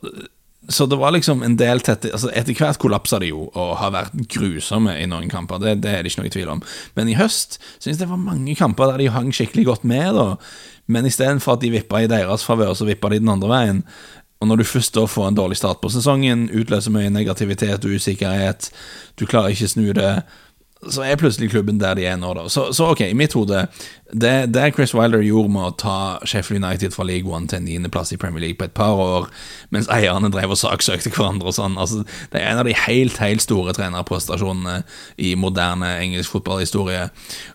så, 0.67 0.85
det 0.89 0.97
var 0.99 1.13
liksom 1.13 1.43
en 1.43 1.55
del 1.55 1.79
tette 1.79 2.09
altså 2.11 2.27
Etter 2.35 2.57
hvert 2.57 2.79
kollapsa 2.81 3.19
de 3.21 3.29
jo 3.29 3.45
og 3.53 3.77
har 3.79 3.93
vært 3.93 4.17
grusomme 4.27 4.91
i 4.99 5.05
noen 5.07 5.29
kamper, 5.31 5.61
det, 5.61 5.77
det 5.85 5.93
er 5.93 6.03
det 6.03 6.11
ikke 6.11 6.25
noe 6.25 6.33
tvil 6.33 6.51
om. 6.57 6.63
Men 6.97 7.07
i 7.07 7.15
høst 7.19 7.61
syns 7.77 7.93
jeg 7.93 8.03
det 8.03 8.11
var 8.11 8.19
mange 8.19 8.57
kamper 8.59 8.91
der 8.91 9.05
de 9.05 9.13
hang 9.13 9.31
skikkelig 9.31 9.69
godt 9.69 9.87
med. 9.87 10.15
da 10.17 10.27
men 10.91 11.07
istedenfor 11.07 11.55
at 11.55 11.63
de 11.63 11.71
vippa 11.71 12.01
i 12.03 12.09
deres 12.11 12.43
favør, 12.43 12.73
så 12.75 12.87
vippa 12.87 13.11
de 13.11 13.21
den 13.21 13.31
andre 13.31 13.51
veien. 13.51 13.79
Og 14.43 14.47
når 14.49 14.59
du 14.59 14.63
først 14.67 14.91
da 14.97 15.05
får 15.07 15.29
en 15.29 15.37
dårlig 15.39 15.55
start 15.55 15.79
på 15.79 15.89
sesongen, 15.93 16.49
utløser 16.51 16.91
mye 16.91 17.11
negativitet 17.13 17.85
og 17.87 17.95
usikkerhet, 17.95 18.67
du 19.15 19.23
klarer 19.23 19.55
ikke 19.55 19.69
snu 19.71 19.85
det, 19.95 20.09
så 20.91 21.03
er 21.05 21.19
plutselig 21.19 21.51
klubben 21.53 21.79
der 21.79 21.95
de 21.97 22.05
er 22.09 22.17
nå, 22.19 22.33
da. 22.35 22.47
Så, 22.51 22.71
så 22.75 22.89
ok, 22.93 23.05
i 23.07 23.17
mitt 23.17 23.35
hode 23.37 23.65
det, 24.13 24.53
det, 24.53 24.73
Chris 24.75 24.93
Wilder 24.93 25.23
gjorde 25.25 25.49
med 25.55 25.65
å 25.65 25.75
ta 25.79 25.97
Sheffield 26.27 26.61
United 26.61 26.93
fra 26.93 27.05
League 27.07 27.29
One 27.29 27.49
til 27.49 27.59
en 27.59 27.65
niendeplass 27.65 28.13
i 28.13 28.19
Premier 28.21 28.43
League 28.43 28.59
på 28.59 28.67
et 28.67 28.75
par 28.77 28.93
år, 28.99 29.25
mens 29.73 29.89
eierne 29.91 30.29
drev 30.33 30.53
og 30.53 30.59
saksøkte 30.59 31.09
hverandre 31.15 31.49
og 31.49 31.57
sånn, 31.57 31.79
altså, 31.81 32.03
det 32.33 32.41
er 32.41 32.51
en 32.51 32.61
av 32.61 32.69
de 32.69 32.75
helt, 32.77 33.17
helt 33.23 33.43
store 33.43 33.73
trenerprestasjonene 33.73 34.83
i 35.17 35.33
moderne 35.39 35.95
engelsk 36.03 36.35
fotballhistorie. 36.35 37.07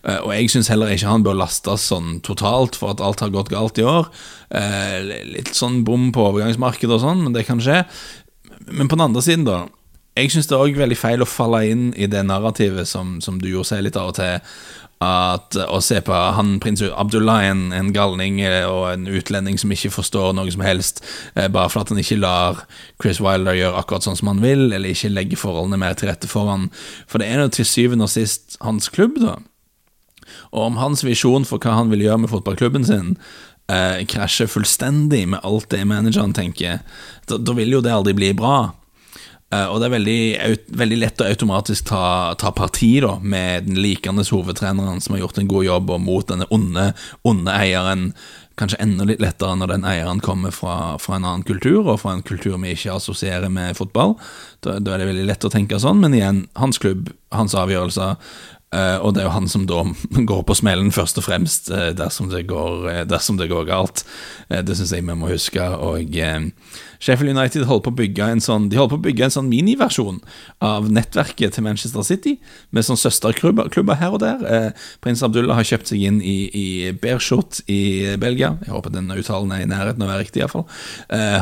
Eh, 0.03 0.19
og 0.19 0.33
jeg 0.35 0.51
syns 0.51 0.71
heller 0.73 0.91
ikke 0.91 1.13
han 1.13 1.25
bør 1.27 1.39
lastes 1.39 1.87
sånn 1.93 2.19
totalt 2.27 2.79
for 2.79 2.95
at 2.95 3.03
alt 3.03 3.23
har 3.23 3.33
gått 3.33 3.53
galt 3.53 3.79
i 3.79 3.87
år. 3.87 4.11
Eh, 4.51 4.99
litt 5.37 5.55
sånn 5.55 5.85
bom 5.87 6.09
på 6.15 6.27
overgangsmarkedet 6.33 6.97
og 6.97 7.05
sånn, 7.05 7.23
men 7.23 7.37
det 7.37 7.47
kan 7.47 7.63
skje. 7.63 7.85
Men 8.67 8.89
på 8.89 8.97
den 8.97 9.07
andre 9.07 9.23
siden, 9.23 9.47
da 9.47 9.63
jeg 10.19 10.33
syns 10.33 10.49
det 10.49 10.57
er 10.57 10.65
òg 10.65 10.77
veldig 10.79 10.97
feil 10.99 11.23
å 11.23 11.29
falle 11.29 11.63
inn 11.69 11.89
i 11.97 12.09
det 12.11 12.21
narrativet 12.27 12.89
som, 12.89 13.17
som 13.23 13.39
du 13.41 13.49
gjorde 13.49 13.71
seg 13.71 13.85
litt 13.85 13.99
av 13.99 14.11
og 14.11 14.19
til. 14.19 14.39
At, 14.99 15.55
å 15.55 15.77
se 15.79 16.01
på 16.03 16.11
han 16.11 16.57
prins 16.59 16.81
Abdullah, 16.83 17.45
en, 17.47 17.91
galning 17.95 18.41
eh, 18.43 18.65
og 18.67 18.89
en 18.89 19.05
utlending 19.07 19.55
som 19.61 19.71
ikke 19.71 19.93
forstår 19.95 20.33
noe 20.35 20.51
som 20.51 20.63
helst, 20.65 20.99
eh, 21.39 21.47
bare 21.47 21.71
for 21.71 21.85
at 21.85 21.93
han 21.93 22.01
ikke 22.01 22.17
lar 22.19 22.65
Chris 22.99 23.21
Wilder 23.23 23.55
gjøre 23.55 23.79
akkurat 23.79 24.03
sånn 24.03 24.19
som 24.19 24.33
han 24.33 24.43
vil, 24.43 24.65
eller 24.73 24.91
ikke 24.91 25.13
legge 25.13 25.39
forholdene 25.39 25.79
mer 25.79 25.95
til 25.95 26.11
rette 26.11 26.27
for 26.27 26.51
han. 26.51 26.67
For 27.07 27.23
det 27.23 27.29
er 27.31 27.39
nå 27.39 27.47
til 27.55 27.67
syvende 27.69 28.09
og 28.09 28.11
sist 28.11 28.59
hans 28.59 28.91
klubb, 28.91 29.21
da. 29.23 29.37
Og 30.51 30.65
om 30.65 30.81
hans 30.81 31.05
visjon 31.07 31.47
for 31.47 31.63
hva 31.63 31.77
han 31.77 31.93
vil 31.93 32.03
gjøre 32.03 32.25
med 32.25 32.33
fotballklubben 32.33 32.83
sin, 32.89 33.15
eh, 33.71 34.03
krasjer 34.03 34.51
fullstendig 34.51 35.29
med 35.31 35.39
alt 35.47 35.69
det 35.71 35.85
manageren 35.87 36.35
tenker, 36.35 36.83
da, 37.29 37.37
da 37.37 37.55
vil 37.55 37.77
jo 37.77 37.81
det 37.85 37.95
aldri 37.95 38.17
bli 38.17 38.33
bra. 38.35 38.73
Uh, 39.49 39.65
og 39.65 39.79
det 39.81 39.87
er 39.87 39.93
veldig, 39.95 40.19
veldig, 40.77 40.97
lett 41.01 41.21
å 41.23 41.29
automatisk 41.29 41.87
ta, 41.89 42.03
ta 42.37 42.51
parti 42.53 42.91
da, 43.01 43.15
med 43.17 43.65
den 43.65 43.79
likende 43.81 44.21
hovedtreneren 44.27 45.01
som 45.01 45.15
har 45.15 45.23
gjort 45.23 45.39
en 45.41 45.49
god 45.49 45.65
jobb, 45.65 45.89
og 45.95 46.03
mot 46.05 46.29
denne 46.29 46.45
onde, 46.53 46.91
onde 47.25 47.55
eieren. 47.55 48.11
Kanskje 48.59 48.81
enda 48.83 49.07
litt 49.07 49.23
lettere 49.23 49.55
når 49.55 49.71
den 49.71 49.87
eieren 49.87 50.21
kommer 50.21 50.53
fra, 50.53 50.99
fra, 51.01 51.15
en 51.17 51.25
annen 51.25 51.47
kultur, 51.47 51.81
og 51.87 52.01
fra 52.03 52.13
en 52.13 52.25
kultur 52.27 52.59
vi 52.59 52.75
ikke 52.75 52.99
assosierer 52.99 53.49
med 53.49 53.77
fotball. 53.79 54.17
Da, 54.61 54.77
da, 54.77 54.93
er 54.93 55.01
det 55.01 55.09
veldig 55.13 55.25
lett 55.31 55.47
å 55.47 55.53
tenke 55.53 55.81
sånn, 55.81 56.01
men 56.03 56.17
igjen, 56.17 56.43
hans 56.59 56.77
klubb, 56.83 57.09
hans 57.33 57.57
avgjørelser. 57.57 58.19
Uh, 58.69 59.01
og 59.01 59.15
det 59.15 59.23
er 59.23 59.25
jo 59.25 59.33
han 59.33 59.47
som 59.49 59.63
da 59.65 59.81
går 60.29 60.43
på 60.45 60.55
smellen 60.59 60.91
først 60.93 61.17
og 61.17 61.25
fremst 61.25 61.71
uh, 61.73 61.89
dersom, 61.97 62.27
det 62.29 62.43
går, 62.51 62.83
uh, 62.85 62.99
dersom, 63.09 63.39
det 63.39 63.49
går, 63.49 63.65
galt. 63.65 64.03
det 64.49 64.75
syns 64.77 64.93
jeg 64.93 65.05
vi 65.05 65.15
må 65.17 65.29
huske. 65.31 65.61
Og 65.61 66.13
Sheffield 66.99 67.33
United 67.33 67.65
holder 67.65 67.83
på 67.87 67.93
å 67.93 67.97
bygge 67.97 68.27
en 68.33 68.41
sånn 68.43 68.67
De 68.69 68.77
holder 68.77 68.93
på 68.93 68.99
å 68.99 69.05
bygge 69.07 69.25
en 69.25 69.33
sånn 69.33 69.49
miniversjon 69.49 70.19
av 70.65 70.89
nettverket 70.91 71.55
til 71.55 71.65
Manchester 71.65 72.05
City, 72.05 72.35
med 72.75 72.85
sånn 72.85 72.99
søsterklubber 72.99 73.97
her 73.99 74.15
og 74.15 74.21
der. 74.21 74.73
Prins 75.03 75.23
Abdullah 75.25 75.57
har 75.57 75.67
kjøpt 75.67 75.89
seg 75.91 76.03
inn 76.05 76.19
i, 76.21 76.49
i 76.49 76.65
Bershot 76.91 77.61
i 77.71 78.17
Belgia. 78.21 78.51
Jeg 78.65 78.73
håper 78.73 78.93
denne 78.93 79.17
uttalen 79.17 79.53
er 79.55 79.63
i 79.63 79.69
nærheten 79.69 80.03
av 80.03 80.09
å 80.09 80.11
være 80.11 80.25
riktig, 80.25 80.43
iallfall. 80.43 80.65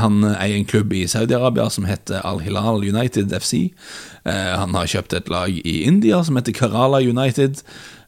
han 0.04 0.22
eier 0.36 0.60
en 0.60 0.68
klubb 0.70 0.94
i 0.94 1.08
Saudi-Arabia 1.10 1.68
som 1.74 1.88
heter 1.90 2.22
Al 2.28 2.44
Hilal 2.46 2.86
United 2.86 3.34
FC. 3.40 3.72
han 4.28 4.78
har 4.78 4.92
kjøpt 4.94 5.18
et 5.18 5.32
lag 5.34 5.58
i 5.58 5.78
India 5.88 6.22
som 6.24 6.38
heter 6.38 6.56
Kerala 6.56 7.02
United. 7.02 7.16
United. 7.17 7.63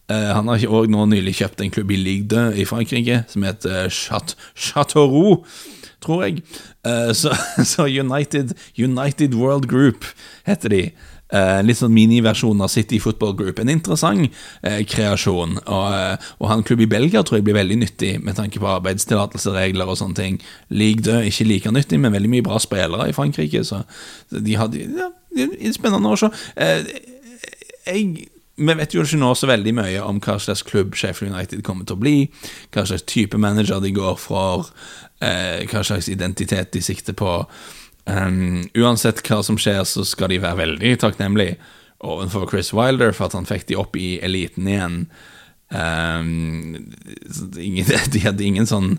Uh, 0.09 0.33
han 0.33 0.47
har 0.49 0.63
også 0.65 0.89
nå 0.89 1.03
nylig 1.11 1.35
kjøpt 1.37 1.61
en 1.61 1.73
klubb 1.73 1.91
i 1.93 1.99
Ligue 2.01 2.47
i 2.57 2.65
Frankrike 2.65 3.23
som 3.29 3.43
heter 3.45 3.91
Chat 3.93 4.33
Chateauroux, 4.57 5.45
tror 6.01 6.23
jeg. 6.25 6.41
Uh, 6.87 7.11
så, 7.13 7.35
så 7.75 7.85
United, 7.85 8.55
United 8.77 9.37
World 9.37 9.69
Group 9.69 10.09
heter 10.49 10.73
de. 10.73 10.83
Uh, 11.29 11.59
litt 11.61 11.77
sånn 11.77 11.93
miniversjon 11.93 12.57
av 12.65 12.71
City 12.73 12.97
Football 12.97 13.35
Group. 13.37 13.59
En 13.61 13.69
interessant 13.69 14.25
uh, 14.65 14.79
kreasjon. 14.89 15.59
Og, 15.61 16.25
og 16.41 16.49
han 16.49 16.65
klubb 16.65 16.81
i 16.81 16.89
Belgia 16.89 17.21
tror 17.21 17.37
jeg 17.37 17.45
blir 17.45 17.59
veldig 17.59 17.77
nyttig 17.83 18.15
med 18.25 18.39
tanke 18.39 18.57
på 18.57 18.71
arbeidstillatelseregler 18.71 19.93
og 19.93 19.99
sånne 20.01 20.17
ting. 20.17 20.41
Ligue 20.73 21.05
2 21.05 21.19
ikke 21.29 21.47
like 21.51 21.75
nyttig, 21.75 22.01
men 22.01 22.17
veldig 22.17 22.33
mye 22.33 22.47
bra 22.49 22.57
spillere 22.57 23.11
i 23.11 23.13
Frankrike, 23.13 23.61
så 23.67 23.83
de 24.33 24.57
hadde 24.57 24.89
ja, 24.89 25.11
Spennende 25.69 26.09
å 26.09 26.17
se. 26.17 26.27
jeg 27.85 28.25
vi 28.59 28.75
vet 28.75 28.93
jo 28.93 29.03
ikke 29.05 29.19
nå 29.21 29.31
så 29.37 29.49
veldig 29.49 29.73
mye 29.79 30.03
om 30.03 30.19
hva 30.23 30.37
slags 30.41 30.63
klubb 30.67 30.97
Sheffield 30.99 31.33
United 31.33 31.63
kommer 31.67 31.87
til 31.87 31.97
å 31.97 32.03
bli, 32.03 32.15
hva 32.75 32.85
slags 32.89 33.07
type 33.09 33.39
manager 33.39 33.81
de 33.83 33.93
går 33.95 34.19
for, 34.19 34.69
eh, 35.21 35.65
hva 35.71 35.83
slags 35.83 36.09
identitet 36.11 36.73
de 36.75 36.81
sikter 36.83 37.13
på. 37.13 37.41
Um, 38.09 38.63
uansett 38.75 39.21
hva 39.27 39.43
som 39.45 39.57
skjer, 39.59 39.83
så 39.85 40.05
skal 40.07 40.31
de 40.31 40.41
være 40.41 40.63
veldig 40.63 40.95
takknemlige 40.99 41.57
overfor 42.01 42.49
Chris 42.49 42.71
Wilder 42.73 43.11
for 43.13 43.27
at 43.27 43.35
han 43.37 43.45
fikk 43.45 43.67
de 43.69 43.77
opp 43.77 43.97
i 43.99 44.19
eliten 44.23 44.67
igjen. 44.67 45.01
Um, 45.69 46.93
de 48.13 48.23
hadde 48.23 48.45
ingen 48.45 48.69
sånn 48.69 48.95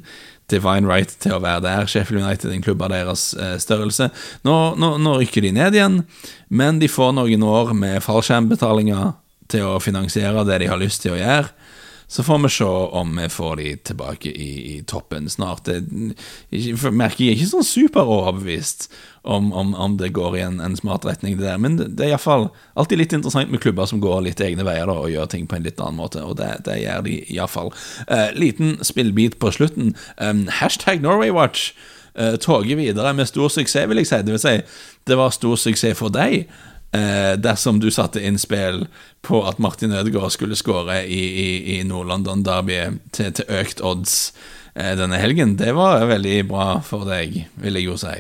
divine 0.50 0.86
right 0.86 1.12
til 1.22 1.36
å 1.36 1.42
være 1.42 1.64
der. 1.66 1.88
Sheffield 1.90 2.22
United, 2.22 2.52
en 2.52 2.62
klubb 2.64 2.82
av 2.82 2.92
deres 2.94 3.30
eh, 3.34 3.56
størrelse. 3.62 4.10
Nå, 4.46 4.56
nå, 4.80 4.92
nå, 5.02 5.16
rykker 5.20 5.46
de 5.46 5.52
ned 5.54 5.78
igjen, 5.78 6.00
men 6.48 6.80
de 6.82 6.90
får 6.90 7.14
noen 7.18 7.46
år 7.46 7.74
med 7.78 8.02
fallskjermbetalinger 8.04 9.12
til 9.50 9.66
å 9.66 9.80
finansiere 9.82 10.46
det 10.48 10.62
de 10.62 10.70
har 10.70 10.80
lyst 10.80 11.04
til 11.04 11.16
å 11.16 11.20
gjøre. 11.20 11.50
Så 12.10 12.22
får 12.22 12.38
vi 12.42 12.48
se 12.50 12.64
om 12.64 13.18
vi 13.22 13.28
får 13.28 13.56
de 13.56 13.76
tilbake 13.76 14.30
i, 14.30 14.76
i 14.76 14.82
toppen 14.82 15.28
snart. 15.30 15.68
Jeg 16.50 16.72
merker 16.90 17.22
jeg 17.22 17.36
er 17.36 17.36
ikke 17.36 17.50
sånn 17.52 17.66
superoverbevist 17.68 18.88
om, 19.22 19.52
om, 19.54 19.70
om 19.78 19.94
det 20.00 20.08
går 20.16 20.38
i 20.40 20.40
en, 20.42 20.58
en, 20.58 20.74
smart 20.74 21.06
retning, 21.06 21.36
det 21.38 21.46
der. 21.46 21.60
Men 21.62 21.76
det, 21.78 21.86
det 21.94 22.08
er 22.08 22.16
iallfall 22.16 22.48
alltid 22.74 22.98
litt 22.98 23.14
interessant 23.14 23.54
med 23.54 23.62
klubber 23.62 23.86
som 23.86 24.02
går 24.02 24.24
litt 24.26 24.42
egne 24.42 24.66
veier 24.66 24.90
da, 24.90 24.96
og 24.98 25.12
gjør 25.12 25.30
ting 25.30 25.46
på 25.46 25.60
en 25.60 25.68
litt 25.68 25.78
annen 25.78 26.00
måte, 26.02 26.24
og 26.26 26.34
det, 26.40 26.50
det 26.66 26.80
gjør 26.80 27.06
de 27.06 27.14
iallfall. 27.36 27.70
Eh, 28.08 28.32
liten 28.34 28.74
spillbit 28.82 29.38
på 29.38 29.54
slutten. 29.54 29.94
Um, 30.18 30.48
hashtag 30.58 31.06
NorwayWatch. 31.06 31.70
Eh, 32.18 32.34
toget 32.42 32.74
videre 32.80 33.14
med 33.14 33.30
stor 33.30 33.54
suksess, 33.54 33.86
vil 33.86 34.02
jeg 34.02 34.10
si. 34.10 34.18
Det 34.26 34.34
vil 34.34 34.42
si, 34.42 34.56
det 35.06 35.20
var 35.22 35.30
stor 35.30 35.62
suksess 35.62 36.02
for 36.02 36.10
deg 36.10 36.50
eh, 36.92 37.34
dersom 37.38 37.80
du 37.80 37.90
satte 37.90 38.22
innspill 38.24 38.86
på 39.22 39.42
at 39.48 39.58
Martin 39.58 39.92
Ødegaard 39.92 40.32
skulle 40.34 40.58
skåre 40.58 41.02
i, 41.06 41.20
i, 41.20 41.50
i 41.76 41.82
Nord-London 41.84 42.44
Derby 42.46 42.80
til, 43.14 43.32
til, 43.36 43.50
økt 43.60 43.82
odds 43.84 44.16
eh, 44.74 44.94
denne 44.98 45.20
helgen. 45.20 45.56
Det 45.60 45.74
var 45.76 46.06
veldig 46.10 46.38
bra 46.50 46.70
for 46.86 47.08
deg, 47.08 47.44
vil 47.60 47.78
jeg 47.80 47.88
jo 47.88 47.98
si. 48.00 48.16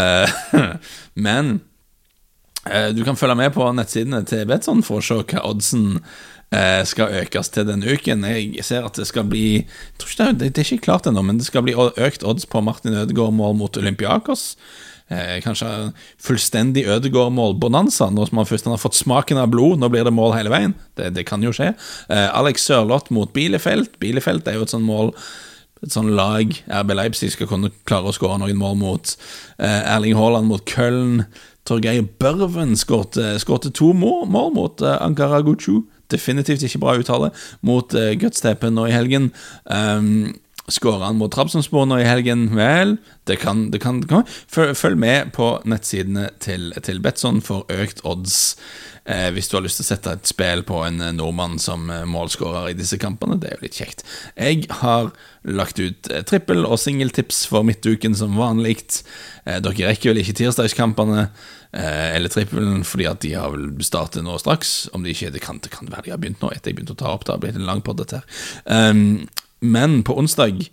Eh, 0.00 0.36
men 1.26 1.56
eh, 2.68 2.90
du 2.96 3.04
kan 3.06 3.18
følge 3.18 3.38
med 3.44 3.54
på 3.56 3.70
nettsidene 3.76 4.24
til 4.28 4.46
Betson 4.50 4.84
for 4.86 5.00
å 5.00 5.06
se 5.08 5.20
hva 5.22 5.46
oddsen 5.50 6.00
skal 6.86 7.10
økes 7.18 7.48
til 7.50 7.64
denne 7.66 7.96
uken. 7.96 8.22
Jeg 8.28 8.62
ser 8.62 8.84
at 8.86 8.94
det 8.94 9.08
skal 9.08 9.24
bli 9.26 9.64
det, 9.64 10.26
det, 10.38 10.52
er 10.52 10.68
ikke 10.68 10.84
klart 10.86 11.08
ennå, 11.10 11.24
men 11.26 11.40
det 11.40 11.48
skal 11.48 11.64
bli 11.66 11.74
økt 11.74 12.22
odds 12.22 12.46
på 12.46 12.62
Martin 12.62 12.94
Ødegaard-mål 12.94 13.56
mot 13.58 13.78
Olympiakos 13.80 14.52
eh, 15.08 15.40
kanskje 15.44 15.92
fullstendig 16.22 16.86
Ødegård-målbonanza, 16.86 18.10
når 18.10 18.32
man 18.32 18.46
først 18.46 18.68
har 18.70 18.80
fått 18.80 18.98
smaken 18.98 19.40
av 19.40 19.50
blod. 19.52 19.80
Nå 19.80 19.90
blir 19.92 20.04
det 20.06 20.14
mål 20.14 20.36
hele 20.38 20.52
veien. 20.52 20.76
Det, 20.98 21.12
det 21.16 21.26
kan 21.28 21.42
jo 21.44 21.52
skje. 21.54 21.72
Eh, 22.08 22.28
Alex 22.30 22.68
Sørloth 22.68 23.12
mot 23.14 23.32
Bielefeld. 23.34 23.98
Bielefeld 24.02 24.48
er 24.48 24.58
jo 24.58 24.68
et 24.68 24.74
sånt 24.74 24.88
mål 24.88 25.14
et 25.84 25.92
sånn 25.92 26.14
lag 26.16 26.48
RB 26.48 26.94
Leipzig 26.96 27.34
skal 27.34 27.48
kunne 27.50 27.68
klare 27.84 28.08
å 28.08 28.14
skåre 28.16 28.38
noen 28.40 28.56
mål 28.56 28.78
mot. 28.80 29.16
Eh, 29.58 29.82
Erling 29.92 30.16
Haaland 30.16 30.48
mot 30.48 30.64
Köln. 30.68 31.26
Torgeir 31.64 32.04
Børven 32.20 32.74
skåret 32.76 33.70
to 33.72 33.86
mål, 33.96 34.26
mål 34.28 34.50
mot 34.52 34.82
uh, 34.84 34.98
Ankara 35.00 35.38
Guchu. 35.40 35.86
Definitivt 36.14 36.64
ikke 36.66 36.82
bra 36.86 36.96
uttale. 37.00 37.32
Mot 37.66 37.94
uh, 37.98 38.12
Gutstepen 38.20 38.78
nå 38.78 38.88
i 38.88 38.94
helgen. 38.94 39.32
Um, 39.66 40.32
Skårer 40.68 41.04
han 41.04 41.18
mot 41.20 41.32
Trabzonspor 41.32 41.84
nå 41.84 41.98
i 42.00 42.06
helgen? 42.08 42.46
Vel, 42.56 42.96
det 43.28 43.36
kan, 43.42 43.66
det 43.70 43.82
kan, 43.84 44.00
komme. 44.08 44.24
Følg 44.48 44.96
med 44.96 45.34
på 45.36 45.50
nettsidene 45.68 46.30
til, 46.40 46.70
til 46.80 47.02
Betson 47.04 47.42
for 47.44 47.68
økt 47.68 48.00
odds 48.08 48.56
eh, 49.04 49.28
hvis 49.34 49.50
du 49.50 49.58
har 49.58 49.64
lyst 49.66 49.80
til 49.80 49.84
å 49.84 49.90
sette 49.90 50.14
et 50.16 50.30
spill 50.30 50.64
på 50.64 50.80
en 50.86 51.02
eh, 51.04 51.12
nordmann 51.12 51.58
som 51.60 51.90
eh, 51.92 52.06
målskårer 52.08 52.70
i 52.72 52.78
disse 52.78 52.96
kampene. 53.00 53.36
Det 53.40 53.50
er 53.50 53.58
jo 53.58 53.66
litt 53.66 53.76
kjekt. 53.76 54.06
Jeg 54.40 54.64
har 54.80 55.12
lagt 55.44 55.80
ut 55.84 56.08
eh, 56.08 56.24
trippel- 56.24 56.64
og 56.64 56.80
singeltips 56.80 57.44
for 57.50 57.66
midtuken 57.68 58.16
som 58.16 58.40
vanlig. 58.40 58.78
Eh, 59.44 59.60
dere 59.60 59.92
rekker 59.92 60.14
vel 60.14 60.24
ikke 60.24 60.38
tirsdagskampene 60.40 61.26
eh, 61.26 62.16
eller 62.16 62.32
trippelen 62.32 62.82
fordi 62.88 63.12
at 63.12 63.20
de 63.24 63.36
har 63.36 63.52
vel 63.52 63.68
startet 63.84 64.24
nå 64.24 64.40
straks. 64.40 64.76
Om 64.96 65.04
de 65.04 65.12
ikke 65.12 65.34
det 65.36 65.44
kan, 65.44 65.60
det 65.60 65.76
kan 65.76 65.92
være 65.92 66.08
de 66.08 66.16
har 66.16 66.24
begynt 66.24 66.40
nå 66.44 66.56
etter 66.56 66.72
jeg 66.72 66.80
begynte 66.80 66.96
å 66.96 67.02
ta 67.04 67.12
opp. 67.12 67.28
Det 67.28 67.36
har 67.36 67.44
blitt 67.44 67.60
en 67.60 67.68
lang 67.68 67.84
podd, 67.84 68.00
dette 68.00 68.24
her. 68.24 68.44
Um, 68.64 69.26
men 69.64 70.02
på 70.04 70.16
onsdag 70.20 70.66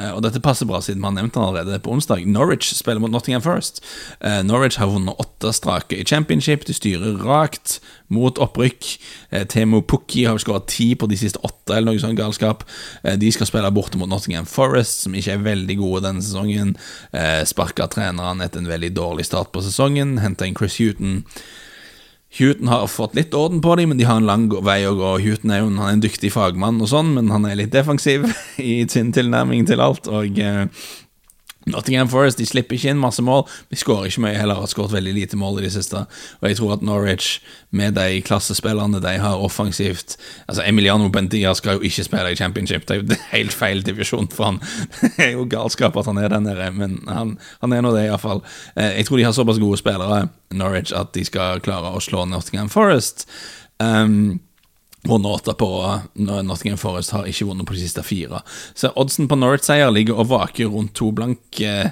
eh, 0.00 0.10
og 0.10 0.22
dette 0.24 0.40
passer 0.42 0.68
bra, 0.68 0.80
siden 0.80 1.02
vi 1.02 1.08
har 1.08 1.14
nevnt 1.18 1.36
den 1.36 1.44
allerede. 1.44 1.80
På 1.84 1.92
onsdag 1.92 2.24
Norwich 2.26 2.72
spiller 2.74 3.02
mot 3.02 3.12
Nottingham 3.12 3.44
First. 3.44 3.82
Eh, 4.20 4.40
Norwich 4.46 4.78
har 4.80 4.88
vunnet 4.90 5.20
åtte 5.20 5.52
strake 5.52 5.98
i 6.00 6.06
championship. 6.08 6.64
De 6.66 6.76
styrer 6.76 7.20
rakt 7.22 7.78
mot 8.12 8.40
opprykk. 8.40 8.88
Eh, 9.30 9.44
Temo 9.52 9.82
Pukki 9.82 10.24
har 10.24 10.40
skåret 10.40 10.70
ti 10.72 10.92
på 10.96 11.08
de 11.10 11.18
siste 11.20 11.40
åtte, 11.44 11.76
eller 11.76 11.92
noe 11.92 12.02
sånt 12.02 12.18
galskap. 12.18 12.64
De 13.20 13.32
skal 13.32 13.48
spille 13.50 13.74
borte 13.74 14.00
mot 14.00 14.10
Nottingham 14.10 14.48
Forest, 14.48 15.04
som 15.04 15.18
ikke 15.18 15.36
er 15.36 15.44
veldig 15.44 15.76
gode 15.80 16.06
denne 16.08 16.24
sesongen. 16.24 16.76
Sparka 17.48 17.86
treneren 17.92 18.42
etter 18.44 18.62
en 18.62 18.72
veldig 18.72 18.94
dårlig 18.96 19.28
start 19.28 19.52
på 19.52 19.64
sesongen. 19.64 20.18
Henta 20.24 20.48
inn 20.48 20.58
Chris 20.58 20.80
Huton 20.80 21.22
Houghton 22.38 22.68
har 22.68 22.86
fått 22.88 23.14
litt 23.14 23.34
orden 23.36 23.60
på 23.60 23.74
dem, 23.76 23.90
men 23.92 23.98
de 24.00 24.06
har 24.08 24.16
en 24.16 24.28
lang 24.28 24.46
vei 24.64 24.80
å 24.88 24.94
gå. 24.96 25.10
Houghton 25.20 25.52
er 25.52 25.60
jo 25.60 25.68
en, 25.68 26.00
dyktig 26.00 26.32
fagmann, 26.32 26.80
og 26.80 26.88
sånn, 26.88 27.12
men 27.18 27.28
han 27.32 27.44
er 27.48 27.58
litt 27.60 27.74
defensiv 27.74 28.24
i 28.72 28.82
sin 28.88 29.12
tilnærming 29.12 29.68
til 29.68 29.84
alt. 29.84 30.08
Og 30.08 30.40
eh, 30.40 30.64
Nottingham 31.70 32.08
Forest 32.10 32.40
de 32.40 32.46
slipper 32.48 32.76
ikke 32.76 32.92
inn 32.92 33.00
masse 33.00 33.22
mål. 33.22 33.44
Vi 33.70 33.78
skårer 33.80 34.10
ikke 34.10 34.24
mye 34.24 34.38
heller, 34.38 34.60
har 34.62 34.70
skåret 34.70 34.94
veldig 34.96 35.14
lite 35.16 35.38
mål 35.38 35.60
i 35.60 35.66
det 35.66 35.72
siste. 35.76 36.04
Og 36.40 36.48
jeg 36.48 36.58
tror 36.58 36.76
at 36.76 36.84
Norwich, 36.86 37.40
med 37.70 37.96
de 37.96 38.20
klassespillerne 38.26 39.00
de 39.00 39.14
har 39.22 39.40
offensivt 39.40 40.16
Altså 40.48 40.62
Emiliano 40.66 41.08
Bendia 41.08 41.54
skal 41.54 41.78
jo 41.78 41.86
ikke 41.88 42.04
spille 42.04 42.32
i 42.32 42.36
championship, 42.36 42.86
det 42.88 42.96
er 42.96 43.00
jo 43.00 43.18
helt 43.32 43.54
feil 43.56 43.82
divisjon 43.86 44.28
for 44.32 44.50
han. 44.50 44.60
Det 45.02 45.26
er 45.28 45.32
jo 45.36 45.46
galskap 45.48 45.96
at 45.96 46.06
han 46.08 46.18
er 46.18 46.28
der 46.32 46.70
men 46.72 46.98
han, 47.08 47.36
han 47.60 47.72
er 47.72 47.82
nå 47.84 47.92
det, 47.94 48.06
iallfall. 48.06 48.42
Eh, 48.76 48.98
jeg 48.98 49.06
tror 49.06 49.18
de 49.18 49.24
har 49.26 49.34
såpass 49.36 49.60
gode 49.62 49.78
spillere, 49.78 50.28
Norwich, 50.50 50.92
at 50.92 51.12
de 51.14 51.24
skal 51.24 51.60
klare 51.64 51.92
å 51.92 52.00
slå 52.02 52.24
Nottingham 52.28 52.70
Forest. 52.72 53.26
Um, 53.82 54.40
Vunnet 55.08 55.32
åtte 55.32 55.54
på 55.58 55.68
Nottingham 56.14 56.78
Forest 56.78 57.10
har 57.10 57.26
ikke 57.26 57.48
vunnet 57.48 57.66
på 57.66 57.74
de 57.74 57.82
siste 57.82 58.04
fire. 58.06 58.42
Så 58.74 58.92
oddsen 58.94 59.26
på 59.28 59.38
Norwich-seier 59.38 59.90
ligger 59.90 60.20
og 60.22 60.30
vaker 60.30 60.70
rundt 60.70 60.94
to 60.98 61.10
blank. 61.10 61.42
Eh, 61.60 61.90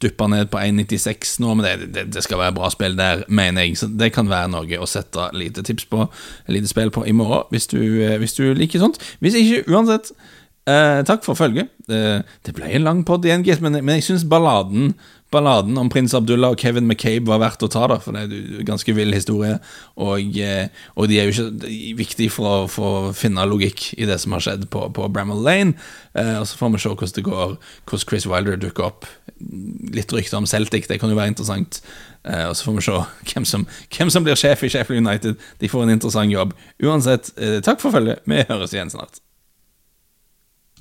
Dupper 0.00 0.28
ned 0.28 0.50
på 0.52 0.60
1,96 0.60 1.38
nå, 1.40 1.54
men 1.56 1.64
det, 1.64 1.90
det, 1.94 2.02
det, 2.12 2.22
skal 2.24 2.40
være 2.40 2.52
bra 2.58 2.68
spill 2.72 2.98
der, 2.98 3.22
mener 3.32 3.64
jeg. 3.64 3.78
Så 3.80 3.88
det 3.88 4.10
kan 4.12 4.28
være 4.28 4.50
noe 4.52 4.80
å 4.80 4.88
sette 4.88 5.30
lite 5.32 5.64
tips 5.64 5.88
på, 5.88 6.04
lite 6.52 6.68
spill 6.68 6.92
på 6.92 7.06
i 7.08 7.14
morgen, 7.16 7.48
hvis 7.52 7.70
du, 7.72 7.80
eh, 8.04 8.18
hvis 8.20 8.36
du 8.36 8.50
liker 8.56 8.82
sånt. 8.82 9.00
Hvis 9.24 9.38
ikke, 9.40 9.64
uansett 9.72 10.12
Eh, 10.66 11.00
takk 11.06 11.22
for 11.22 11.38
følget. 11.38 11.68
Eh, 11.86 12.24
det 12.42 12.54
ble 12.54 12.66
en 12.66 12.82
lang 12.82 13.04
pod 13.06 13.24
igjen, 13.24 13.44
men, 13.62 13.78
men 13.78 14.00
jeg 14.00 14.08
syns 14.08 14.24
balladen 14.26 14.96
Balladen 15.34 15.78
om 15.80 15.88
prins 15.90 16.14
Abdullah 16.14 16.54
og 16.54 16.60
Kevin 16.60 16.86
McCabe 16.86 17.26
var 17.26 17.40
verdt 17.42 17.64
å 17.66 17.70
ta, 17.72 17.82
da, 17.90 17.98
for 18.02 18.14
det 18.14 18.22
er 18.24 18.60
en 18.60 18.68
ganske 18.68 18.94
vill 18.94 19.14
historie. 19.14 19.56
Og, 19.98 20.38
eh, 20.38 20.68
og, 20.94 21.08
de 21.10 21.18
er 21.18 21.26
jo 21.26 21.34
ikke 21.34 21.70
viktige 21.98 22.30
for 22.30 22.68
for 22.70 23.10
å, 23.10 23.12
finne 23.16 23.46
logikk 23.48 23.88
i 23.98 24.06
det 24.06 24.20
som 24.22 24.36
har 24.36 24.44
skjedd 24.44 24.68
på, 24.70 24.84
på 24.94 25.08
Bramall 25.10 25.42
Lane. 25.42 25.74
Eh, 26.14 26.36
og 26.38 26.46
Så 26.46 26.60
får 26.60 26.74
vi 26.76 26.82
se 26.84 26.94
hvordan 26.94 27.16
det 27.18 27.26
går, 27.26 27.56
hvordan 27.90 28.08
Chris 28.08 28.28
Wilder 28.30 28.60
dukker 28.62 28.86
opp. 28.86 29.10
Litt 29.96 30.14
rykter 30.14 30.38
om 30.38 30.46
Celtic, 30.46 30.86
det 30.86 31.00
kan 31.02 31.10
jo 31.10 31.18
være 31.18 31.34
interessant. 31.34 31.82
Eh, 32.22 32.46
og 32.46 32.54
Så 32.56 32.70
får 32.70 32.78
vi 32.78 32.86
se 32.86 32.98
hvem 33.32 33.44
som, 33.44 33.66
hvem 33.98 34.14
som 34.14 34.26
blir 34.26 34.38
sjef 34.38 34.62
i 34.62 34.70
Sheffield 34.70 35.02
United. 35.02 35.36
De 35.58 35.68
får 35.68 35.86
en 35.86 35.96
interessant 35.98 36.32
jobb. 36.32 36.54
Uansett, 36.82 37.34
eh, 37.36 37.58
takk 37.66 37.82
for 37.82 37.90
følget. 37.90 38.22
Vi 38.26 38.46
høres 38.46 38.76
igjen 38.76 38.94
snart. 38.94 39.25